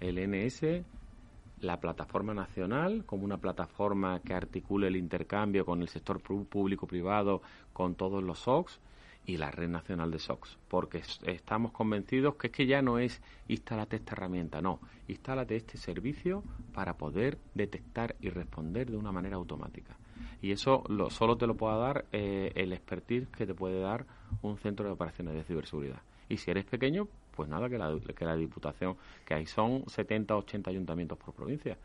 El 0.01 0.17
NS, 0.29 0.83
la 1.63 1.79
plataforma 1.79 2.33
nacional, 2.33 3.05
como 3.05 3.23
una 3.23 3.37
plataforma 3.37 4.19
que 4.19 4.33
articule 4.33 4.87
el 4.87 4.97
intercambio 4.97 5.65
con 5.65 5.81
el 5.81 5.87
sector 5.87 6.19
público-privado, 6.21 7.41
con 7.71 7.95
todos 7.95 8.21
los 8.21 8.39
SOCs 8.39 8.79
y 9.25 9.37
la 9.37 9.49
red 9.51 9.69
nacional 9.69 10.11
de 10.11 10.19
SOX, 10.19 10.57
porque 10.67 11.01
estamos 11.25 11.71
convencidos 11.71 12.35
que 12.35 12.47
es 12.47 12.53
que 12.53 12.65
ya 12.65 12.81
no 12.81 12.99
es 12.99 13.21
instálate 13.47 13.95
esta 13.95 14.11
herramienta, 14.13 14.61
no, 14.61 14.81
instálate 15.07 15.55
este 15.55 15.77
servicio 15.77 16.43
para 16.73 16.97
poder 16.97 17.37
detectar 17.53 18.15
y 18.19 18.29
responder 18.29 18.91
de 18.91 18.97
una 18.97 19.13
manera 19.13 19.37
automática. 19.37 19.97
Y 20.41 20.51
eso 20.51 20.83
lo, 20.89 21.09
solo 21.09 21.37
te 21.37 21.47
lo 21.47 21.55
puede 21.55 21.79
dar 21.79 22.05
eh, 22.11 22.51
el 22.55 22.73
expertise 22.73 23.29
que 23.29 23.45
te 23.45 23.53
puede 23.53 23.79
dar 23.79 24.05
un 24.41 24.57
centro 24.57 24.85
de 24.85 24.91
operaciones 24.91 25.35
de 25.35 25.43
ciberseguridad. 25.43 26.01
Y 26.33 26.37
si 26.37 26.49
eres 26.49 26.65
pequeño, 26.65 27.07
pues 27.35 27.47
nada, 27.47 27.69
que 27.69 27.77
la, 27.77 27.95
que 28.15 28.25
la 28.25 28.35
Diputación, 28.35 28.97
que 29.23 29.35
ahí 29.35 29.45
son 29.45 29.87
70 29.87 30.35
80 30.35 30.71
ayuntamientos 30.71 31.17
por 31.19 31.35
provincia. 31.35 31.77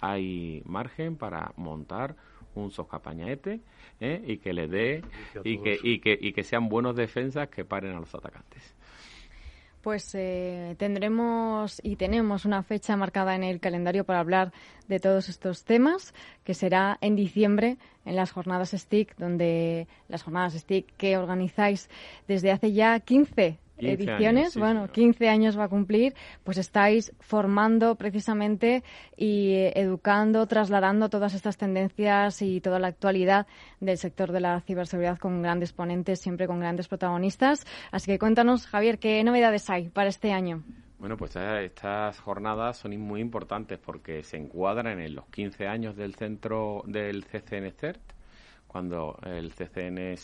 Hay 0.00 0.62
margen 0.66 1.16
para 1.16 1.52
montar 1.56 2.14
un 2.54 2.70
soscapañaete 2.70 3.60
¿eh? 4.00 4.22
y 4.26 4.36
que 4.36 4.52
le 4.52 4.68
dé 4.68 5.02
y 5.44 5.58
que, 5.62 5.78
y, 5.82 6.00
que, 6.00 6.18
y 6.20 6.34
que 6.34 6.44
sean 6.44 6.68
buenos 6.68 6.94
defensas 6.94 7.48
que 7.48 7.64
paren 7.64 7.96
a 7.96 8.00
los 8.00 8.14
atacantes. 8.14 8.74
Pues 9.80 10.14
eh, 10.14 10.74
tendremos 10.78 11.80
y 11.82 11.96
tenemos 11.96 12.44
una 12.44 12.62
fecha 12.64 12.96
marcada 12.98 13.34
en 13.34 13.44
el 13.44 13.60
calendario 13.60 14.04
para 14.04 14.20
hablar 14.20 14.52
de 14.88 15.00
todos 15.00 15.30
estos 15.30 15.64
temas, 15.64 16.12
que 16.44 16.52
será 16.52 16.98
en 17.00 17.16
diciembre 17.16 17.78
en 18.04 18.16
las 18.16 18.32
jornadas 18.32 18.72
STIC, 18.72 19.16
donde 19.16 19.86
las 20.08 20.22
jornadas 20.22 20.54
STIC 20.54 20.94
que 20.96 21.16
organizáis 21.16 21.88
desde 22.26 22.50
hace 22.50 22.72
ya 22.72 23.00
15 23.00 23.58
ediciones, 23.78 24.56
bueno, 24.56 24.88
15 24.90 25.28
años 25.28 25.58
va 25.58 25.64
a 25.64 25.68
cumplir, 25.68 26.14
pues 26.44 26.58
estáis 26.58 27.12
formando 27.20 27.94
precisamente 27.96 28.82
y 29.16 29.52
eh, 29.54 29.72
educando, 29.76 30.46
trasladando 30.46 31.08
todas 31.08 31.34
estas 31.34 31.56
tendencias 31.56 32.42
y 32.42 32.60
toda 32.60 32.78
la 32.78 32.88
actualidad 32.88 33.46
del 33.80 33.98
sector 33.98 34.32
de 34.32 34.40
la 34.40 34.60
ciberseguridad 34.60 35.18
con 35.18 35.42
grandes 35.42 35.72
ponentes, 35.72 36.20
siempre 36.20 36.46
con 36.46 36.60
grandes 36.60 36.88
protagonistas. 36.88 37.66
Así 37.90 38.10
que 38.10 38.18
cuéntanos, 38.18 38.66
Javier, 38.66 38.98
¿qué 38.98 39.22
novedades 39.24 39.68
hay 39.70 39.88
para 39.88 40.08
este 40.08 40.32
año? 40.32 40.62
Bueno, 40.98 41.18
pues 41.18 41.36
estas 41.36 42.18
jornadas 42.20 42.78
son 42.78 42.98
muy 42.98 43.20
importantes 43.20 43.78
porque 43.78 44.22
se 44.22 44.38
encuadran 44.38 44.98
en 44.98 45.14
los 45.14 45.26
15 45.26 45.66
años 45.66 45.94
del 45.94 46.14
centro 46.14 46.82
del 46.86 47.24
CCN 47.26 47.70
CERT, 47.72 48.00
cuando 48.66 49.18
el 49.22 49.52
CCN 49.52 49.98
eh, 49.98 50.16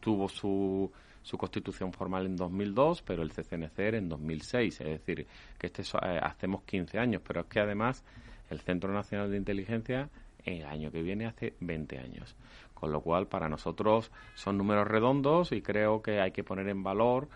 tuvo 0.00 0.28
su 0.28 0.90
su 1.26 1.36
constitución 1.36 1.92
formal 1.92 2.24
en 2.24 2.36
2002, 2.36 3.02
pero 3.02 3.24
el 3.24 3.32
CCNCR 3.32 3.96
en 3.96 4.08
2006. 4.08 4.80
Es 4.80 4.86
decir, 4.86 5.26
que 5.58 5.66
este 5.66 5.82
eh, 5.82 6.20
hacemos 6.22 6.62
15 6.62 7.00
años, 7.00 7.20
pero 7.26 7.40
es 7.40 7.46
que 7.46 7.58
además 7.58 8.04
el 8.48 8.60
Centro 8.60 8.92
Nacional 8.92 9.32
de 9.32 9.36
Inteligencia 9.36 10.08
el 10.44 10.64
año 10.64 10.92
que 10.92 11.02
viene 11.02 11.26
hace 11.26 11.54
20 11.58 11.98
años. 11.98 12.36
Con 12.74 12.92
lo 12.92 13.00
cual, 13.00 13.26
para 13.26 13.48
nosotros 13.48 14.12
son 14.36 14.56
números 14.56 14.86
redondos 14.86 15.50
y 15.50 15.62
creo 15.62 16.00
que 16.00 16.20
hay 16.20 16.30
que 16.30 16.44
poner 16.44 16.68
en 16.68 16.84
valor 16.84 17.28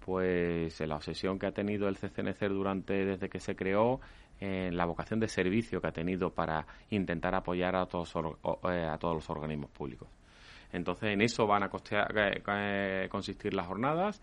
pues 0.00 0.80
la 0.80 0.96
obsesión 0.96 1.38
que 1.38 1.46
ha 1.46 1.52
tenido 1.52 1.86
el 1.86 1.98
CCNCR 1.98 2.48
durante 2.48 3.04
desde 3.04 3.28
que 3.28 3.38
se 3.38 3.54
creó 3.54 4.00
la 4.40 4.84
vocación 4.86 5.20
de 5.20 5.28
servicio 5.28 5.80
que 5.80 5.86
ha 5.86 5.92
tenido 5.92 6.30
para 6.30 6.66
intentar 6.90 7.34
apoyar 7.34 7.76
a 7.76 7.86
todos, 7.86 8.12
eh, 8.16 8.84
a 8.84 8.98
todos 8.98 9.14
los 9.14 9.30
organismos 9.30 9.70
públicos. 9.70 10.08
Entonces, 10.76 11.10
en 11.10 11.22
eso 11.22 11.46
van 11.46 11.62
a 11.62 11.70
eh, 11.90 12.42
eh, 12.46 13.08
consistir 13.10 13.54
las 13.54 13.66
jornadas. 13.66 14.20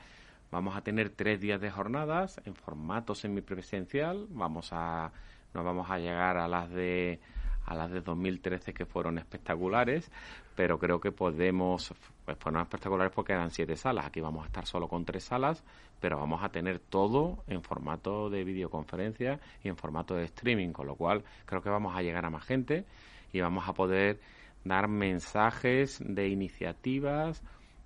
Vamos 0.51 0.77
a 0.77 0.81
tener 0.81 1.09
tres 1.09 1.41
días 1.41 1.59
de 1.59 1.71
jornadas 1.71 2.39
en 2.45 2.53
formato 2.53 3.15
semipresencial. 3.15 4.27
Vamos 4.29 4.69
a, 4.71 5.11
no 5.55 5.63
vamos 5.63 5.89
a 5.89 5.97
llegar 5.97 6.37
a 6.37 6.47
las 6.47 6.69
de 6.69 7.19
a 7.65 7.75
las 7.75 7.89
de 7.91 8.01
2013 8.01 8.73
que 8.73 8.85
fueron 8.85 9.17
espectaculares, 9.17 10.11
pero 10.53 10.77
creo 10.77 10.99
que 10.99 11.13
podemos, 11.13 11.93
pues 12.25 12.37
fueron 12.37 12.61
espectaculares 12.61 13.13
porque 13.15 13.31
eran 13.31 13.51
siete 13.51 13.77
salas. 13.77 14.05
Aquí 14.05 14.19
vamos 14.19 14.43
a 14.43 14.47
estar 14.47 14.65
solo 14.65 14.89
con 14.89 15.05
tres 15.05 15.23
salas, 15.23 15.63
pero 16.01 16.17
vamos 16.17 16.43
a 16.43 16.49
tener 16.49 16.79
todo 16.79 17.43
en 17.47 17.63
formato 17.63 18.29
de 18.29 18.43
videoconferencia 18.43 19.39
y 19.63 19.69
en 19.69 19.77
formato 19.77 20.13
de 20.13 20.25
streaming, 20.25 20.73
con 20.73 20.87
lo 20.87 20.95
cual 20.95 21.23
creo 21.45 21.61
que 21.61 21.69
vamos 21.69 21.95
a 21.95 22.01
llegar 22.01 22.25
a 22.25 22.29
más 22.29 22.43
gente 22.43 22.85
y 23.31 23.39
vamos 23.39 23.67
a 23.67 23.73
poder 23.73 24.19
dar 24.63 24.87
mensajes 24.87 26.01
de 26.03 26.27
iniciativas, 26.29 27.43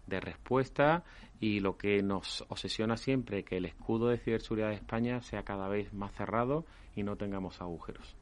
de 0.07 0.19
respuesta 0.19 1.03
y 1.39 1.59
lo 1.59 1.77
que 1.77 2.01
nos 2.01 2.45
obsesiona 2.49 2.97
siempre, 2.97 3.43
que 3.43 3.57
el 3.57 3.65
escudo 3.65 4.07
de 4.09 4.17
ciberseguridad 4.17 4.69
de 4.69 4.75
España 4.75 5.21
sea 5.21 5.43
cada 5.43 5.67
vez 5.67 5.93
más 5.93 6.13
cerrado 6.13 6.65
y 6.95 7.03
no 7.03 7.15
tengamos 7.15 7.61
agujeros. 7.61 8.15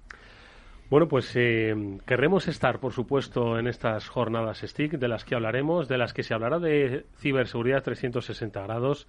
Bueno, 0.90 1.08
pues 1.08 1.32
eh, 1.36 1.74
querremos 2.06 2.48
estar, 2.48 2.80
por 2.80 2.94
supuesto, 2.94 3.58
en 3.58 3.68
estas 3.68 4.08
jornadas 4.08 4.62
STIC, 4.62 4.94
de 4.94 5.08
las 5.08 5.26
que 5.26 5.34
hablaremos, 5.34 5.88
de 5.88 5.98
las 5.98 6.14
que 6.14 6.22
se 6.22 6.36
hablará 6.36 6.60
de 6.60 7.08
ciberseguridad 7.18 7.82
360 7.82 8.62
grados, 8.62 9.08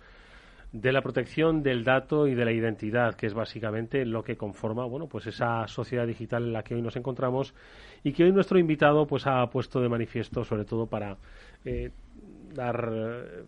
de 0.80 0.92
la 0.92 1.00
protección 1.00 1.62
del 1.62 1.84
dato 1.84 2.26
y 2.26 2.34
de 2.34 2.44
la 2.44 2.52
identidad, 2.52 3.14
que 3.14 3.26
es 3.26 3.34
básicamente 3.34 4.04
lo 4.04 4.22
que 4.22 4.36
conforma, 4.36 4.84
bueno, 4.84 5.06
pues 5.06 5.26
esa 5.26 5.66
sociedad 5.68 6.06
digital 6.06 6.44
en 6.44 6.52
la 6.52 6.62
que 6.62 6.74
hoy 6.74 6.82
nos 6.82 6.96
encontramos 6.96 7.54
y 8.04 8.12
que 8.12 8.24
hoy 8.24 8.32
nuestro 8.32 8.58
invitado, 8.58 9.06
pues, 9.06 9.26
ha 9.26 9.48
puesto 9.48 9.80
de 9.80 9.88
manifiesto, 9.88 10.44
sobre 10.44 10.64
todo 10.64 10.86
para 10.86 11.16
eh, 11.64 11.90
dar 12.54 12.92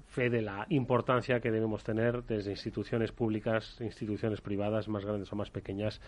fe 0.07 0.31
de 0.31 0.41
la 0.41 0.67
importancia 0.71 1.41
que 1.41 1.51
debemos 1.51 1.85
tener 1.85 2.25
desde 2.25 2.51
instituciones 2.51 3.13
públicas, 3.13 3.79
instituciones 3.81 4.41
privadas, 4.41 4.89
más 4.89 5.05
grandes 5.05 5.31
o 5.33 5.37
más 5.37 5.51
pequeñas, 5.51 6.01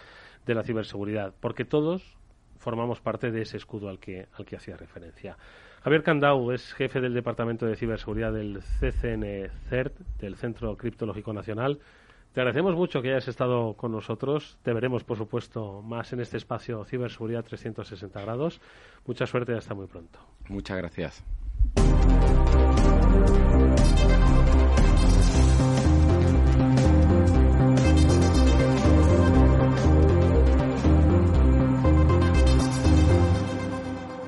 de 0.47 0.55
la 0.55 0.63
ciberseguridad, 0.63 1.35
porque 1.39 1.65
todos 1.65 2.17
formamos 2.59 3.01
parte 3.01 3.31
de 3.31 3.43
ese 3.43 3.59
escudo 3.59 3.89
al 3.89 3.99
que, 3.99 4.27
al 4.33 4.47
que 4.47 4.57
hacía 4.57 4.77
referencia. 4.77 5.37
Javier 5.83 6.03
Candau 6.03 6.51
es 6.51 6.75
jefe 6.75 7.01
del 7.01 7.15
Departamento 7.15 7.65
de 7.65 7.75
Ciberseguridad 7.75 8.35
del 8.35 8.61
CCNCERT, 8.61 9.99
del 10.19 10.37
Centro 10.37 10.77
Criptológico 10.77 11.33
Nacional. 11.33 11.79
Te 12.35 12.41
agradecemos 12.41 12.75
mucho 12.77 13.01
que 13.01 13.09
hayas 13.09 13.29
estado 13.29 13.73
con 13.75 13.91
nosotros. 13.91 14.59
Te 14.63 14.75
veremos, 14.75 15.05
por 15.05 15.17
supuesto, 15.17 15.81
más 15.81 16.13
en 16.13 16.21
este 16.21 16.37
espacio 16.37 16.85
Ciberseguridad 16.85 17.45
360 17.45 18.21
grados. 18.21 18.61
Mucha 19.07 19.27
suerte 19.27 19.53
y 19.53 19.57
hasta 19.57 19.75
muy 19.75 19.87
pronto. 19.87 20.19
Muchas 20.49 20.77
gracias. 20.77 21.25